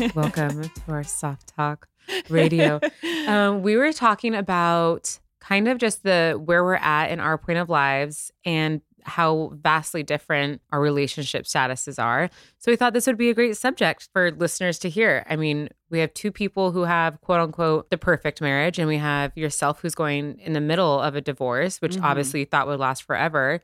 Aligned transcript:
welcome 0.14 0.62
to 0.62 0.82
our 0.88 1.04
soft 1.04 1.52
talk 1.56 1.88
radio. 2.28 2.80
Um, 3.26 3.62
we 3.62 3.76
were 3.76 3.92
talking 3.92 4.34
about 4.34 5.18
kind 5.40 5.68
of 5.68 5.78
just 5.78 6.02
the 6.02 6.40
where 6.42 6.64
we're 6.64 6.74
at 6.74 7.10
in 7.10 7.20
our 7.20 7.38
point 7.38 7.58
of 7.58 7.68
lives 7.68 8.32
and 8.44 8.80
how 9.04 9.52
vastly 9.54 10.02
different 10.02 10.60
our 10.72 10.80
relationship 10.80 11.44
statuses 11.44 12.02
are. 12.02 12.28
So 12.58 12.72
we 12.72 12.76
thought 12.76 12.92
this 12.92 13.06
would 13.06 13.16
be 13.18 13.30
a 13.30 13.34
great 13.34 13.56
subject 13.56 14.08
for 14.12 14.32
listeners 14.32 14.78
to 14.80 14.88
hear. 14.90 15.24
I 15.28 15.36
mean, 15.36 15.68
we 15.90 16.00
have 16.00 16.12
two 16.14 16.32
people 16.32 16.72
who 16.72 16.82
have 16.84 17.20
quote 17.20 17.40
unquote 17.40 17.90
the 17.90 17.98
perfect 17.98 18.40
marriage, 18.40 18.78
and 18.78 18.88
we 18.88 18.96
have 18.96 19.36
yourself 19.36 19.80
who's 19.80 19.94
going 19.94 20.38
in 20.40 20.54
the 20.54 20.60
middle 20.60 21.00
of 21.00 21.14
a 21.14 21.20
divorce, 21.20 21.80
which 21.80 21.96
Mhm. 21.96 22.02
obviously 22.02 22.40
you 22.40 22.46
thought 22.46 22.66
would 22.66 22.80
last 22.80 23.02
forever. 23.04 23.60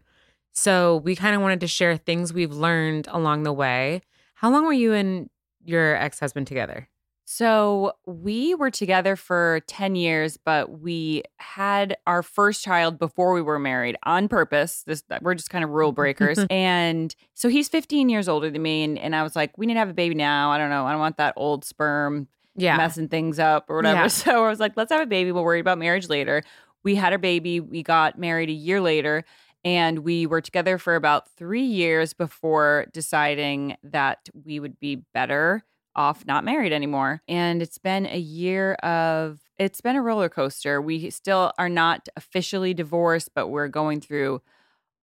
So 0.53 0.98
we 0.98 1.17
kind 1.17 1.34
of 1.34 1.43
wanted 1.43 1.61
to 1.61 1.67
share 1.69 1.97
things 1.97 2.33
we've 2.33 2.53
learned 2.53 3.09
along 3.11 3.43
the 3.43 3.53
way. 3.53 4.03
How 4.34 4.50
long 4.50 4.65
were 4.67 4.73
you 4.73 4.93
and 4.93 5.28
your 5.69 5.97
ex 5.97 6.19
husband 6.20 6.47
together? 6.47 6.89
So 7.28 7.92
we 8.06 8.55
were 8.55 8.70
together 8.70 9.17
for 9.17 9.61
10 9.67 9.97
years, 9.97 10.36
but 10.36 10.81
we 10.81 11.25
had 11.39 11.97
our 12.06 12.22
first 12.22 12.62
child 12.62 13.00
before 13.00 13.33
we 13.33 13.42
were 13.42 13.59
married 13.59 13.97
on 14.05 14.28
purpose. 14.28 14.84
This 14.87 15.03
we're 15.20 15.34
just 15.34 15.50
kind 15.50 15.64
of 15.64 15.70
rule 15.70 15.91
breakers. 15.91 16.39
and 16.50 17.14
so 17.34 17.48
he's 17.48 17.69
15 17.69 18.09
years 18.09 18.28
older 18.28 18.48
than 18.48 18.62
me. 18.62 18.84
And, 18.84 18.97
and 18.97 19.17
I 19.17 19.25
was 19.25 19.34
like, 19.34 19.59
we 19.59 19.67
need 19.67 19.75
to 19.75 19.81
have 19.81 19.89
a 19.91 19.94
baby 19.94 20.14
now. 20.14 20.53
I 20.53 20.59
don't 20.59 20.70
know. 20.70 20.87
I 20.87 20.92
don't 20.92 21.00
want 21.00 21.17
that 21.17 21.34
old 21.37 21.64
sperm 21.64 22.28
Yeah. 22.55 22.77
messing 22.77 23.09
things 23.09 23.41
up 23.41 23.69
or 23.69 23.77
whatever. 23.77 24.03
Yeah. 24.03 24.06
So 24.09 24.44
I 24.44 24.48
was 24.48 24.61
like, 24.61 24.75
let's 24.77 24.92
have 24.92 25.00
a 25.03 25.06
baby. 25.06 25.33
We'll 25.33 25.42
worry 25.44 25.59
about 25.61 25.78
marriage 25.78 26.09
later. 26.09 26.44
We 26.84 26.94
had 26.94 27.12
our 27.12 27.19
baby. 27.19 27.59
We 27.59 27.83
got 27.83 28.17
married 28.20 28.50
a 28.50 28.53
year 28.53 28.81
later. 28.81 29.25
And 29.67 29.98
we 29.98 30.27
were 30.27 30.41
together 30.41 30.78
for 30.78 30.95
about 30.95 31.28
three 31.36 31.64
years 31.64 32.12
before 32.12 32.86
deciding 32.92 33.77
that 33.83 34.28
we 34.33 34.61
would 34.61 34.78
be 34.78 35.03
better 35.12 35.64
off 35.97 36.25
not 36.25 36.45
married 36.45 36.72
anymore. 36.72 37.20
And 37.27 37.61
it's 37.61 37.78
been 37.78 38.06
a 38.06 38.19
year 38.19 38.75
of, 38.75 39.41
it's 39.59 39.81
been 39.81 39.97
a 39.97 40.03
roller 40.03 40.28
coaster. 40.28 40.81
We 40.81 41.11
still 41.11 41.53
are 41.59 41.69
not 41.69 42.09
officially 42.14 42.75
divorced, 42.75 43.31
but 43.34 43.49
we're 43.49 43.66
going 43.66 44.00
through 44.00 44.41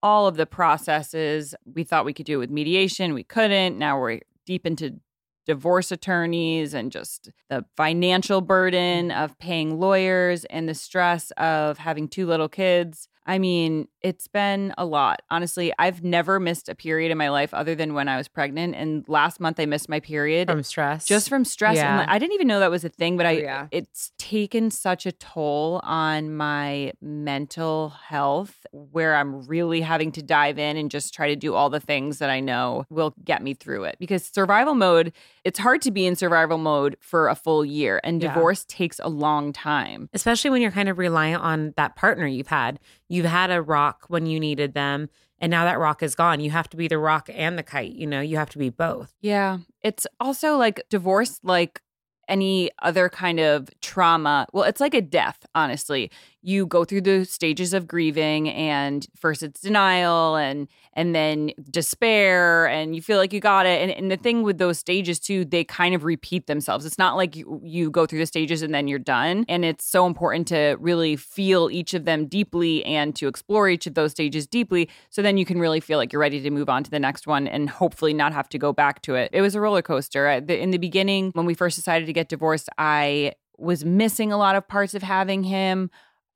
all 0.01 0.27
of 0.27 0.37
the 0.37 0.45
processes. 0.45 1.53
We 1.65 1.83
thought 1.83 2.05
we 2.05 2.13
could 2.13 2.25
do 2.25 2.35
it 2.35 2.37
with 2.37 2.49
mediation, 2.49 3.13
we 3.13 3.23
couldn't. 3.25 3.77
Now 3.77 3.99
we're 3.99 4.21
deep 4.45 4.65
into 4.65 5.01
divorce 5.45 5.91
attorneys 5.91 6.73
and 6.73 6.89
just 6.89 7.31
the 7.49 7.65
financial 7.75 8.39
burden 8.39 9.11
of 9.11 9.37
paying 9.39 9.77
lawyers 9.77 10.45
and 10.45 10.69
the 10.69 10.73
stress 10.73 11.31
of 11.31 11.79
having 11.79 12.07
two 12.07 12.25
little 12.25 12.47
kids. 12.47 13.09
I 13.25 13.39
mean, 13.39 13.87
it's 14.01 14.27
been 14.27 14.73
a 14.77 14.85
lot. 14.85 15.21
Honestly, 15.29 15.71
I've 15.79 16.03
never 16.03 16.39
missed 16.39 16.67
a 16.67 16.75
period 16.75 17.11
in 17.11 17.17
my 17.17 17.29
life 17.29 17.53
other 17.53 17.73
than 17.73 17.93
when 17.93 18.09
I 18.09 18.17
was 18.17 18.27
pregnant. 18.27 18.75
And 18.75 19.05
last 19.07 19.39
month 19.39 19.59
I 19.59 19.65
missed 19.65 19.87
my 19.87 20.01
period 20.01 20.49
From 20.49 20.61
stress. 20.63 21.05
just 21.05 21.29
from 21.29 21.45
stress. 21.45 21.77
Yeah. 21.77 22.01
And 22.01 22.11
I 22.11 22.19
didn't 22.19 22.33
even 22.33 22.47
know 22.47 22.59
that 22.59 22.69
was 22.71 22.83
a 22.83 22.89
thing, 22.89 23.15
but 23.15 23.25
I 23.25 23.35
Oh, 23.35 23.39
yeah. 23.39 23.67
it's 23.71 24.11
taken 24.17 24.69
such 24.71 25.05
a 25.05 25.11
toll 25.13 25.79
on 25.83 26.35
my 26.35 26.91
mental 27.01 27.89
health 27.89 28.65
where 28.71 29.15
I'm 29.15 29.47
really 29.47 29.81
having 29.81 30.11
to 30.13 30.21
dive 30.21 30.59
in 30.59 30.75
and 30.75 30.91
just 30.91 31.13
try 31.13 31.29
to 31.29 31.35
do 31.35 31.53
all 31.55 31.69
the 31.69 31.79
things 31.79 32.19
that 32.19 32.29
I 32.29 32.41
know 32.41 32.85
will 32.89 33.13
get 33.23 33.41
me 33.41 33.53
through 33.53 33.85
it. 33.85 33.95
Because 33.99 34.25
survival 34.25 34.75
mode, 34.75 35.13
it's 35.45 35.59
hard 35.59 35.81
to 35.83 35.91
be 35.91 36.05
in 36.05 36.15
survival 36.17 36.57
mode 36.57 36.97
for 36.99 37.29
a 37.29 37.35
full 37.35 37.63
year 37.63 38.01
and 38.03 38.21
Yeah. 38.21 38.33
divorce 38.33 38.65
takes 38.67 38.99
a 38.99 39.09
long 39.09 39.53
time. 39.53 40.09
especially 40.13 40.49
when 40.49 40.61
you're 40.61 40.71
kind 40.71 40.89
of 40.89 40.97
reliant 40.97 41.41
on 41.43 41.73
that 41.77 41.95
partner 41.95 42.25
you've 42.27 42.47
had. 42.47 42.79
You've 43.13 43.27
had 43.27 43.51
a 43.51 43.61
rock 43.61 44.05
when 44.07 44.25
you 44.25 44.39
needed 44.39 44.73
them, 44.73 45.07
and 45.37 45.51
now 45.51 45.65
that 45.65 45.77
rock 45.77 46.01
is 46.01 46.15
gone. 46.15 46.39
You 46.39 46.49
have 46.49 46.67
to 46.69 46.77
be 46.77 46.87
the 46.87 46.97
rock 46.97 47.29
and 47.31 47.59
the 47.59 47.61
kite. 47.61 47.93
You 47.93 48.07
know, 48.07 48.21
you 48.21 48.37
have 48.37 48.49
to 48.49 48.57
be 48.57 48.71
both. 48.71 49.13
Yeah. 49.21 49.59
It's 49.83 50.07
also 50.19 50.57
like 50.57 50.81
divorce, 50.89 51.39
like 51.43 51.79
any 52.27 52.71
other 52.81 53.09
kind 53.09 53.39
of 53.39 53.69
trauma. 53.81 54.47
Well, 54.51 54.63
it's 54.63 54.81
like 54.81 54.95
a 54.95 55.01
death, 55.01 55.45
honestly. 55.53 56.09
You 56.45 56.65
go 56.65 56.83
through 56.83 57.01
the 57.01 57.25
stages 57.25 57.73
of 57.73 57.87
grieving 57.87 58.49
and 58.49 59.07
first 59.15 59.41
it's 59.41 59.61
denial 59.61 60.35
and 60.35 60.67
and 60.93 61.15
then 61.15 61.51
despair 61.71 62.67
and 62.67 62.95
you 62.95 63.01
feel 63.01 63.17
like 63.17 63.33
you 63.33 63.39
got 63.39 63.65
it. 63.65 63.81
And, 63.81 63.91
and 63.91 64.11
the 64.11 64.17
thing 64.17 64.43
with 64.43 64.57
those 64.57 64.77
stages 64.77 65.19
too, 65.19 65.45
they 65.45 65.63
kind 65.63 65.95
of 65.95 66.03
repeat 66.03 66.47
themselves. 66.47 66.85
It's 66.85 66.97
not 66.97 67.15
like 67.15 67.35
you, 67.35 67.61
you 67.63 67.89
go 67.89 68.05
through 68.05 68.19
the 68.19 68.25
stages 68.25 68.61
and 68.61 68.75
then 68.75 68.87
you're 68.87 68.99
done. 68.99 69.45
And 69.49 69.65
it's 69.65 69.85
so 69.85 70.05
important 70.05 70.47
to 70.49 70.75
really 70.79 71.15
feel 71.15 71.69
each 71.71 71.93
of 71.93 72.05
them 72.05 72.27
deeply 72.27 72.85
and 72.85 73.15
to 73.15 73.27
explore 73.27 73.69
each 73.69 73.87
of 73.87 73.95
those 73.95 74.11
stages 74.11 74.45
deeply. 74.45 74.89
So 75.09 75.21
then 75.21 75.37
you 75.37 75.45
can 75.45 75.59
really 75.59 75.79
feel 75.79 75.97
like 75.97 76.13
you're 76.13 76.19
ready 76.19 76.41
to 76.41 76.49
move 76.51 76.69
on 76.69 76.83
to 76.83 76.91
the 76.91 76.99
next 76.99 77.25
one 77.25 77.47
and 77.47 77.69
hopefully 77.69 78.13
not 78.13 78.33
have 78.33 78.49
to 78.49 78.59
go 78.59 78.71
back 78.73 79.01
to 79.03 79.15
it. 79.15 79.29
It 79.33 79.41
was 79.41 79.55
a 79.55 79.61
roller 79.61 79.81
coaster. 79.81 80.29
In 80.29 80.71
the 80.71 80.77
beginning, 80.77 81.31
when 81.33 81.45
we 81.45 81.53
first 81.53 81.75
decided 81.75 82.05
to 82.05 82.13
get 82.13 82.29
divorced, 82.29 82.69
I 82.77 83.33
was 83.57 83.85
missing 83.85 84.31
a 84.31 84.37
lot 84.37 84.55
of 84.55 84.67
parts 84.67 84.93
of 84.93 85.03
having 85.03 85.43
him 85.43 85.89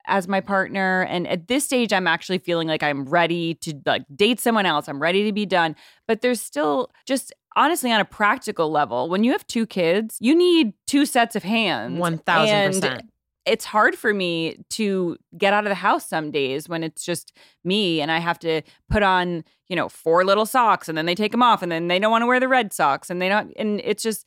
as 0.08 0.26
my 0.26 0.40
partner 0.40 1.02
and 1.08 1.28
at 1.28 1.46
this 1.48 1.64
stage 1.64 1.92
I'm 1.92 2.06
actually 2.06 2.38
feeling 2.38 2.66
like 2.66 2.82
I'm 2.82 3.04
ready 3.04 3.54
to 3.56 3.74
like 3.86 4.02
date 4.14 4.40
someone 4.40 4.66
else. 4.66 4.88
I'm 4.88 5.00
ready 5.00 5.24
to 5.24 5.32
be 5.32 5.46
done. 5.46 5.76
But 6.06 6.20
there's 6.22 6.40
still 6.40 6.90
just 7.06 7.32
honestly 7.56 7.92
on 7.92 8.00
a 8.00 8.04
practical 8.04 8.70
level, 8.70 9.08
when 9.08 9.24
you 9.24 9.32
have 9.32 9.46
two 9.46 9.66
kids, 9.66 10.16
you 10.20 10.34
need 10.34 10.72
two 10.86 11.06
sets 11.06 11.36
of 11.36 11.42
hands. 11.42 11.98
One 11.98 12.18
thousand 12.18 12.54
And 12.54 12.74
percent. 12.74 13.02
it's 13.46 13.64
hard 13.64 13.96
for 13.96 14.12
me 14.14 14.58
to 14.70 15.16
get 15.36 15.52
out 15.52 15.64
of 15.64 15.70
the 15.70 15.74
house 15.74 16.08
some 16.08 16.30
days 16.30 16.68
when 16.68 16.82
it's 16.82 17.04
just 17.04 17.32
me 17.64 18.00
and 18.00 18.10
I 18.10 18.18
have 18.18 18.38
to 18.40 18.62
put 18.90 19.02
on, 19.02 19.44
you 19.68 19.76
know, 19.76 19.88
four 19.88 20.24
little 20.24 20.46
socks 20.46 20.88
and 20.88 20.96
then 20.96 21.06
they 21.06 21.14
take 21.14 21.32
them 21.32 21.42
off 21.42 21.62
and 21.62 21.70
then 21.72 21.88
they 21.88 21.98
don't 21.98 22.10
want 22.10 22.22
to 22.22 22.26
wear 22.26 22.40
the 22.40 22.48
red 22.48 22.72
socks 22.72 23.10
and 23.10 23.20
they 23.20 23.28
don't 23.28 23.52
and 23.56 23.80
it's 23.84 24.02
just 24.02 24.26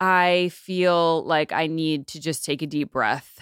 I 0.00 0.50
feel 0.52 1.24
like 1.24 1.52
I 1.52 1.66
need 1.66 2.08
to 2.08 2.20
just 2.20 2.44
take 2.44 2.62
a 2.62 2.66
deep 2.66 2.90
breath 2.90 3.38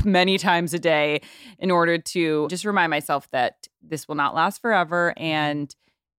many 0.04 0.38
times 0.38 0.74
a 0.74 0.78
day 0.78 1.22
in 1.58 1.70
order 1.70 1.98
to 1.98 2.48
just 2.48 2.64
remind 2.64 2.90
myself 2.90 3.30
that 3.30 3.66
this 3.82 4.06
will 4.06 4.14
not 4.14 4.34
last 4.34 4.60
forever 4.60 5.14
mm-hmm. 5.16 5.24
and 5.24 5.76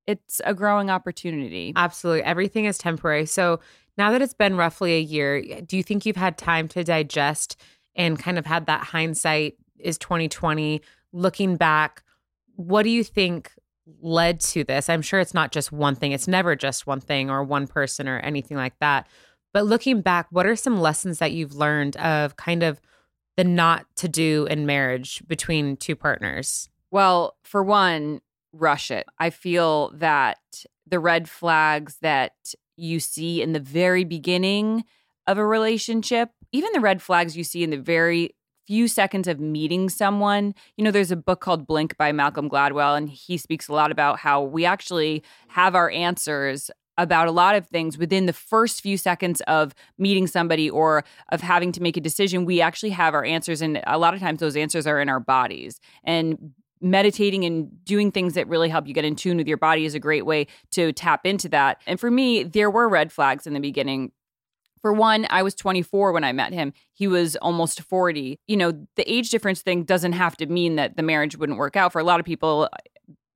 it's 0.07 0.41
a 0.45 0.53
growing 0.53 0.89
opportunity. 0.89 1.73
Absolutely. 1.75 2.23
Everything 2.23 2.65
is 2.65 2.77
temporary. 2.77 3.25
So 3.25 3.59
now 3.97 4.11
that 4.11 4.21
it's 4.21 4.33
been 4.33 4.57
roughly 4.57 4.93
a 4.93 5.01
year, 5.01 5.41
do 5.61 5.77
you 5.77 5.83
think 5.83 6.05
you've 6.05 6.15
had 6.15 6.37
time 6.37 6.67
to 6.69 6.83
digest 6.83 7.55
and 7.95 8.17
kind 8.17 8.39
of 8.39 8.45
had 8.45 8.65
that 8.65 8.83
hindsight 8.83 9.55
is 9.79 9.97
2020 9.99 10.81
looking 11.13 11.55
back? 11.55 12.03
What 12.55 12.83
do 12.83 12.89
you 12.89 13.03
think 13.03 13.51
led 14.01 14.39
to 14.39 14.63
this? 14.63 14.89
I'm 14.89 15.01
sure 15.01 15.19
it's 15.19 15.33
not 15.33 15.51
just 15.51 15.71
one 15.71 15.95
thing. 15.95 16.13
It's 16.13 16.27
never 16.27 16.55
just 16.55 16.87
one 16.87 16.99
thing 16.99 17.29
or 17.29 17.43
one 17.43 17.67
person 17.67 18.07
or 18.07 18.19
anything 18.19 18.57
like 18.57 18.77
that. 18.79 19.07
But 19.53 19.65
looking 19.65 20.01
back, 20.01 20.27
what 20.31 20.45
are 20.45 20.55
some 20.55 20.79
lessons 20.79 21.19
that 21.19 21.31
you've 21.31 21.55
learned 21.55 21.97
of 21.97 22.37
kind 22.37 22.63
of 22.63 22.79
the 23.37 23.43
not 23.43 23.85
to 23.97 24.07
do 24.07 24.47
in 24.49 24.65
marriage 24.65 25.21
between 25.27 25.77
two 25.77 25.95
partners? 25.95 26.69
Well, 26.89 27.35
for 27.43 27.63
one, 27.63 28.21
rush 28.53 28.91
it. 28.91 29.05
I 29.19 29.29
feel 29.29 29.91
that 29.95 30.39
the 30.85 30.99
red 30.99 31.29
flags 31.29 31.97
that 32.01 32.53
you 32.75 32.99
see 32.99 33.41
in 33.41 33.53
the 33.53 33.59
very 33.59 34.03
beginning 34.03 34.83
of 35.27 35.37
a 35.37 35.45
relationship, 35.45 36.29
even 36.51 36.71
the 36.73 36.79
red 36.79 37.01
flags 37.01 37.37
you 37.37 37.43
see 37.43 37.63
in 37.63 37.69
the 37.69 37.77
very 37.77 38.35
few 38.67 38.87
seconds 38.87 39.27
of 39.27 39.39
meeting 39.39 39.89
someone. 39.89 40.53
You 40.77 40.83
know, 40.83 40.91
there's 40.91 41.11
a 41.11 41.15
book 41.15 41.41
called 41.41 41.65
Blink 41.65 41.97
by 41.97 42.11
Malcolm 42.11 42.49
Gladwell, 42.49 42.97
and 42.97 43.09
he 43.09 43.37
speaks 43.37 43.67
a 43.67 43.73
lot 43.73 43.91
about 43.91 44.19
how 44.19 44.41
we 44.43 44.65
actually 44.65 45.23
have 45.47 45.75
our 45.75 45.89
answers 45.89 46.69
about 46.97 47.27
a 47.27 47.31
lot 47.31 47.55
of 47.55 47.67
things 47.67 47.97
within 47.97 48.25
the 48.25 48.33
first 48.33 48.81
few 48.81 48.97
seconds 48.97 49.41
of 49.41 49.73
meeting 49.97 50.27
somebody 50.27 50.69
or 50.69 51.03
of 51.31 51.41
having 51.41 51.71
to 51.71 51.81
make 51.81 51.97
a 51.97 52.01
decision 52.01 52.45
we 52.45 52.61
actually 52.61 52.89
have 52.89 53.13
our 53.13 53.23
answers 53.23 53.61
and 53.61 53.81
a 53.87 53.97
lot 53.97 54.13
of 54.13 54.19
times 54.19 54.39
those 54.39 54.55
answers 54.55 54.85
are 54.85 54.99
in 54.99 55.09
our 55.09 55.19
bodies 55.19 55.79
and 56.03 56.53
meditating 56.81 57.45
and 57.45 57.83
doing 57.85 58.11
things 58.11 58.33
that 58.33 58.47
really 58.47 58.67
help 58.67 58.87
you 58.87 58.93
get 58.93 59.05
in 59.05 59.15
tune 59.15 59.37
with 59.37 59.47
your 59.47 59.57
body 59.57 59.85
is 59.85 59.93
a 59.93 59.99
great 59.99 60.25
way 60.25 60.47
to 60.71 60.91
tap 60.93 61.25
into 61.25 61.47
that 61.47 61.81
and 61.85 61.99
for 61.99 62.11
me 62.11 62.43
there 62.43 62.71
were 62.71 62.89
red 62.89 63.11
flags 63.11 63.45
in 63.45 63.53
the 63.53 63.59
beginning 63.59 64.11
for 64.81 64.91
one, 64.91 65.27
I 65.29 65.43
was 65.43 65.53
24 65.53 66.11
when 66.11 66.23
I 66.23 66.31
met 66.31 66.53
him. 66.53 66.73
He 66.93 67.07
was 67.07 67.35
almost 67.37 67.81
40. 67.81 68.39
You 68.47 68.57
know, 68.57 68.71
the 68.95 69.11
age 69.11 69.29
difference 69.29 69.61
thing 69.61 69.83
doesn't 69.83 70.13
have 70.13 70.35
to 70.37 70.47
mean 70.47 70.75
that 70.75 70.97
the 70.97 71.03
marriage 71.03 71.37
wouldn't 71.37 71.59
work 71.59 71.75
out. 71.75 71.91
For 71.91 71.99
a 71.99 72.03
lot 72.03 72.19
of 72.19 72.25
people, 72.25 72.67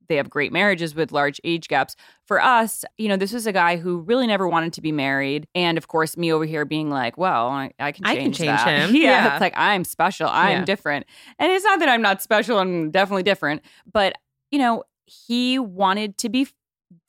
they 0.07 0.15
have 0.17 0.29
great 0.29 0.51
marriages 0.51 0.95
with 0.95 1.11
large 1.11 1.39
age 1.43 1.67
gaps. 1.67 1.95
For 2.25 2.41
us, 2.41 2.83
you 2.97 3.07
know, 3.07 3.17
this 3.17 3.31
was 3.33 3.45
a 3.47 3.51
guy 3.51 3.77
who 3.77 3.99
really 3.99 4.27
never 4.27 4.47
wanted 4.47 4.73
to 4.73 4.81
be 4.81 4.91
married. 4.91 5.47
And 5.55 5.77
of 5.77 5.87
course, 5.87 6.17
me 6.17 6.31
over 6.33 6.45
here 6.45 6.65
being 6.65 6.89
like, 6.89 7.17
well, 7.17 7.47
I, 7.47 7.71
I 7.79 7.91
can 7.91 8.05
change, 8.05 8.17
I 8.17 8.21
can 8.23 8.33
change 8.33 8.59
that. 8.59 8.89
him. 8.89 8.95
yeah, 9.01 9.01
Yeah. 9.09 9.33
It's 9.33 9.41
like, 9.41 9.53
I'm 9.55 9.83
special. 9.83 10.27
I'm 10.29 10.59
Yeah. 10.59 10.65
different. 10.65 11.05
And 11.39 11.51
it's 11.51 11.65
not 11.65 11.79
that 11.79 11.89
I'm 11.89 12.01
not 12.01 12.21
special. 12.21 12.57
I'm 12.59 12.91
definitely 12.91 13.23
different. 13.23 13.61
But, 13.91 14.15
you 14.51 14.59
know, 14.59 14.83
he 15.05 15.59
wanted 15.59 16.17
to 16.19 16.29
be 16.29 16.47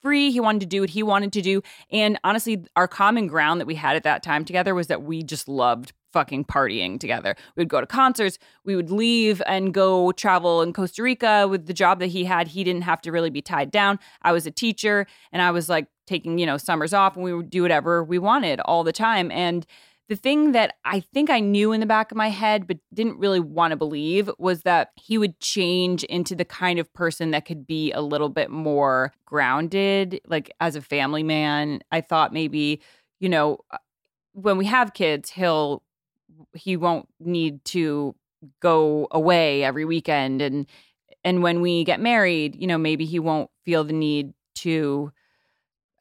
free. 0.02 0.30
He 0.30 0.40
wanted 0.40 0.60
to 0.60 0.66
do 0.66 0.80
what 0.80 0.90
he 0.90 1.02
wanted 1.02 1.32
to 1.34 1.42
do. 1.42 1.62
And 1.90 2.18
honestly, 2.24 2.64
our 2.76 2.88
common 2.88 3.26
ground 3.26 3.60
that 3.60 3.66
we 3.66 3.74
had 3.74 3.96
at 3.96 4.04
that 4.04 4.22
time 4.22 4.44
together 4.44 4.74
was 4.74 4.86
that 4.88 5.02
we 5.02 5.22
just 5.22 5.48
loved 5.48 5.92
fucking 6.12 6.44
partying 6.44 6.98
together. 6.98 7.36
We 7.56 7.60
would 7.60 7.68
go 7.68 7.80
to 7.80 7.86
concerts, 7.86 8.38
we 8.64 8.74
would 8.74 8.90
leave 8.90 9.42
and 9.46 9.74
go 9.74 10.12
travel 10.12 10.62
in 10.62 10.72
Costa 10.72 11.02
Rica 11.02 11.46
with 11.46 11.66
the 11.66 11.74
job 11.74 11.98
that 12.00 12.06
he 12.06 12.24
had. 12.24 12.48
He 12.48 12.64
didn't 12.64 12.82
have 12.82 13.02
to 13.02 13.12
really 13.12 13.28
be 13.28 13.42
tied 13.42 13.70
down. 13.70 13.98
I 14.22 14.32
was 14.32 14.46
a 14.46 14.50
teacher 14.50 15.06
and 15.30 15.42
I 15.42 15.50
was 15.50 15.68
like 15.68 15.88
taking, 16.06 16.38
you 16.38 16.46
know, 16.46 16.56
summers 16.56 16.94
off 16.94 17.16
and 17.16 17.24
we 17.24 17.34
would 17.34 17.50
do 17.50 17.62
whatever 17.62 18.02
we 18.02 18.18
wanted 18.18 18.60
all 18.60 18.82
the 18.82 18.92
time. 18.92 19.30
And 19.30 19.66
the 20.08 20.16
thing 20.16 20.52
that 20.52 20.74
I 20.84 21.00
think 21.00 21.30
I 21.30 21.40
knew 21.40 21.72
in 21.72 21.80
the 21.80 21.86
back 21.86 22.12
of 22.12 22.16
my 22.16 22.30
head, 22.30 22.66
but 22.66 22.78
didn't 22.94 23.18
really 23.18 23.40
want 23.40 23.72
to 23.72 23.76
believe, 23.76 24.30
was 24.38 24.62
that 24.62 24.90
he 24.94 25.18
would 25.18 25.40
change 25.40 26.04
into 26.04 26.36
the 26.36 26.44
kind 26.44 26.78
of 26.78 26.92
person 26.92 27.32
that 27.32 27.44
could 27.44 27.66
be 27.66 27.90
a 27.92 28.00
little 28.00 28.28
bit 28.28 28.50
more 28.50 29.12
grounded, 29.24 30.20
like 30.26 30.50
as 30.60 30.76
a 30.76 30.80
family 30.80 31.24
man. 31.24 31.80
I 31.90 32.00
thought 32.02 32.32
maybe, 32.32 32.80
you 33.18 33.28
know, 33.28 33.58
uh, 33.72 33.78
when 34.32 34.58
we 34.58 34.66
have 34.66 34.94
kids, 34.94 35.30
he'll, 35.30 35.82
he 36.54 36.76
won't 36.76 37.08
need 37.18 37.64
to 37.64 38.14
go 38.60 39.08
away 39.10 39.64
every 39.64 39.84
weekend. 39.84 40.40
And, 40.40 40.66
and 41.24 41.42
when 41.42 41.60
we 41.60 41.82
get 41.82 41.98
married, 41.98 42.54
you 42.54 42.68
know, 42.68 42.78
maybe 42.78 43.06
he 43.06 43.18
won't 43.18 43.50
feel 43.64 43.82
the 43.82 43.92
need 43.92 44.34
to, 44.56 45.10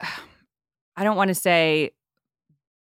I 0.98 1.04
don't 1.04 1.16
want 1.16 1.28
to 1.28 1.34
say 1.34 1.90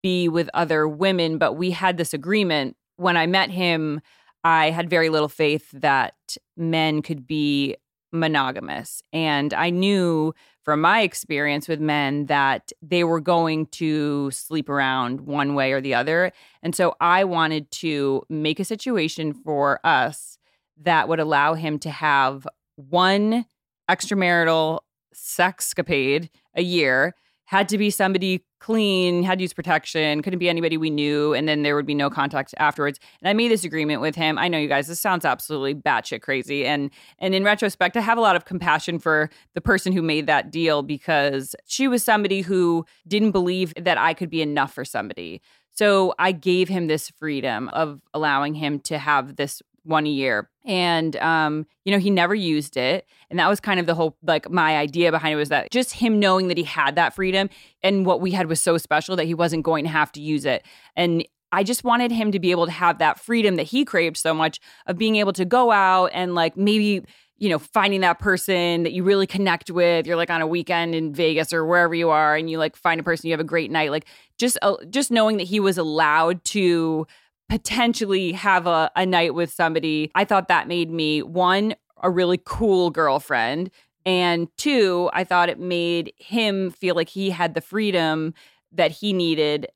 be 0.03 0.29
with 0.29 0.51
other 0.55 0.87
women, 0.89 1.39
but 1.39 1.55
we 1.55 1.71
had 1.71 1.97
this 1.97 2.13
agreement. 2.13 2.77
When 2.97 3.17
I 3.17 3.27
met 3.27 3.51
him, 3.51 4.01
I 4.45 4.71
had 4.71 4.91
very 4.91 5.09
little 5.09 5.29
faith 5.29 5.71
that 5.73 6.37
men 6.57 7.03
could 7.03 7.27
be 7.27 7.77
monogamous. 8.13 9.03
And 9.13 9.55
I 9.55 9.71
knew 9.71 10.35
from 10.63 10.81
my 10.81 11.01
experience 11.01 11.67
with 11.67 11.81
men 11.81 12.27
that 12.27 12.73
they 12.83 13.05
were 13.05 13.21
going 13.21 13.67
to 13.67 14.31
sleep 14.31 14.69
around 14.69 15.23
one 15.23 15.55
way 15.55 15.73
or 15.73 15.81
the 15.81 15.95
other. 15.95 16.33
And 16.63 16.75
so 16.75 16.95
I 17.01 17.25
wanted 17.25 17.71
to 17.73 18.23
make 18.29 18.61
a 18.61 18.65
situation 18.65 19.33
for 19.33 19.81
us 19.85 20.39
that 20.83 21.09
would 21.09 21.21
allow 21.21 21.55
him 21.55 21.79
to 21.81 21.91
have 21.91 22.47
one 22.77 23.47
extramarital 23.91 24.81
sexcapade 25.15 26.29
a 26.55 26.63
year 26.63 27.15
had 27.53 27.69
to 27.69 27.77
be 27.77 27.91
somebody 27.91 28.43
clean, 28.61 29.23
had 29.23 29.39
to 29.39 29.43
use 29.43 29.53
protection, 29.53 30.23
couldn't 30.23 30.39
be 30.39 30.49
anybody 30.49 30.79
we 30.79 30.89
knew, 30.89 31.35
and 31.35 31.47
then 31.47 31.63
there 31.63 31.77
would 31.77 31.85
be 31.85 31.95
no 31.95 32.09
contact 32.09 32.55
afterwards. 32.57 32.99
And 33.21 33.29
I 33.29 33.35
made 33.35 33.51
this 33.51 33.63
agreement 33.63 34.01
with 34.01 34.15
him. 34.15 34.39
I 34.39 34.49
know 34.49 34.57
you 34.57 34.69
guys, 34.69 34.87
this 34.87 34.99
sounds 34.99 35.27
absolutely 35.27 35.75
batshit 35.75 36.23
crazy. 36.23 36.65
And 36.65 36.91
and 37.19 37.35
in 37.35 37.45
retrospect, 37.45 37.95
I 37.95 38.01
have 38.01 38.17
a 38.17 38.23
lot 38.23 38.37
of 38.37 38.47
compassion 38.47 38.99
for 38.99 39.29
the 39.53 39.61
person 39.61 39.93
who 39.93 40.01
made 40.01 40.27
that 40.29 40.51
deal 40.51 40.83
because 40.83 41.55
she 41.67 41.89
was 41.89 42.03
somebody 42.03 42.41
who 42.41 42.87
didn't 43.07 43.33
believe 43.33 43.75
that 43.77 43.99
I 43.99 44.15
could 44.15 44.31
be 44.31 44.41
enough 44.41 44.73
for 44.73 44.87
somebody. 44.87 45.43
So 45.73 46.15
I 46.19 46.33
gave 46.33 46.71
him 46.71 46.87
this 46.87 47.11
freedom 47.11 47.69
of 47.69 48.01
allowing 48.15 48.55
him 48.55 48.81
to 48.81 48.97
have 48.97 49.37
this 49.37 49.61
one 49.85 50.07
a 50.07 50.11
year. 50.11 50.49
And 50.65 51.17
um, 51.17 51.67
you 51.85 51.93
know, 51.93 51.99
he 51.99 52.11
never 52.11 52.35
used 52.35 52.77
it. 52.77 53.07
And 53.31 53.39
that 53.39 53.49
was 53.49 53.61
kind 53.61 53.81
of 53.81 53.87
the 53.87 53.95
whole 53.95 54.17
like 54.23 54.51
my 54.51 54.77
idea 54.77 55.11
behind 55.11 55.33
it 55.33 55.37
was 55.37 55.49
that 55.49 55.71
just 55.71 55.95
him 55.95 56.21
knowing 56.21 56.49
that 56.49 56.57
he 56.57 56.65
had 56.65 56.97
that 56.97 57.15
freedom 57.15 57.49
and 57.83 58.07
what 58.07 58.21
we 58.21 58.31
had 58.31 58.47
was 58.47 58.61
so 58.61 58.79
special 58.79 59.17
that 59.17 59.25
he 59.25 59.35
wasn't 59.35 59.65
going 59.65 59.85
to 59.85 59.91
have 59.91 60.13
to 60.13 60.21
use 60.21 60.45
it. 60.45 60.65
And 60.97 61.27
I 61.51 61.65
just 61.65 61.85
wanted 61.85 62.11
him 62.11 62.33
to 62.33 62.39
be 62.39 62.51
able 62.51 62.67
to 62.67 62.73
have 62.73 62.99
that 62.99 63.21
freedom 63.21 63.57
that 63.57 63.65
he 63.65 63.85
craved 63.85 64.17
so 64.17 64.33
much 64.33 64.59
of 64.87 64.97
being 64.97 65.17
able 65.17 65.35
to 65.35 65.45
go 65.45 65.71
out 65.71 66.11
and 66.15 66.35
like 66.35 66.57
maybe 66.57 67.05
you 67.43 67.49
know, 67.49 67.59
finding 67.59 68.03
that 68.03 68.21
person 68.21 68.85
that 68.85 68.93
you 68.93 69.03
really 69.03 69.27
connect 69.27 69.69
with. 69.69 70.07
You're 70.07 70.15
like 70.15 70.31
on 70.31 70.41
a 70.41 70.47
weekend 70.47 70.95
in 70.95 71.13
Vegas 71.13 71.53
or 71.53 71.67
wherever 71.67 71.93
you 71.93 72.09
are, 72.09 72.37
and 72.37 72.49
you 72.49 72.57
like 72.57 72.77
find 72.77 73.01
a 73.01 73.03
person 73.03 73.27
you 73.27 73.33
have 73.33 73.41
a 73.41 73.45
great 73.45 73.69
night. 73.69 73.91
Like 73.91 74.07
just 74.39 74.57
uh, 74.63 74.77
just 74.91 75.11
knowing 75.11 75.39
that 75.39 75.49
he 75.49 75.59
was 75.59 75.77
allowed 75.77 76.45
to 76.45 77.05
potentially 77.53 78.33
have 78.33 78.67
a, 78.67 78.91
a 78.97 79.05
night 79.05 79.35
with 79.35 79.53
somebody, 79.53 80.11
I 80.15 80.25
thought 80.25 80.49
that 80.49 80.69
made 80.69 80.91
me 80.91 81.23
one 81.23 81.75
a 82.03 82.11
really 82.11 82.41
cool 82.43 82.89
girlfriend, 82.89 83.71
and 84.07 84.49
two, 84.57 85.11
I 85.13 85.25
thought 85.25 85.51
it 85.51 85.61
made 85.61 86.15
him 86.17 86.71
feel 86.71 86.95
like 86.95 87.11
he 87.11 87.29
had 87.29 87.53
the 87.53 87.61
freedom 87.61 88.33
that 88.73 88.91
he 88.91 89.13
needed 89.13 89.67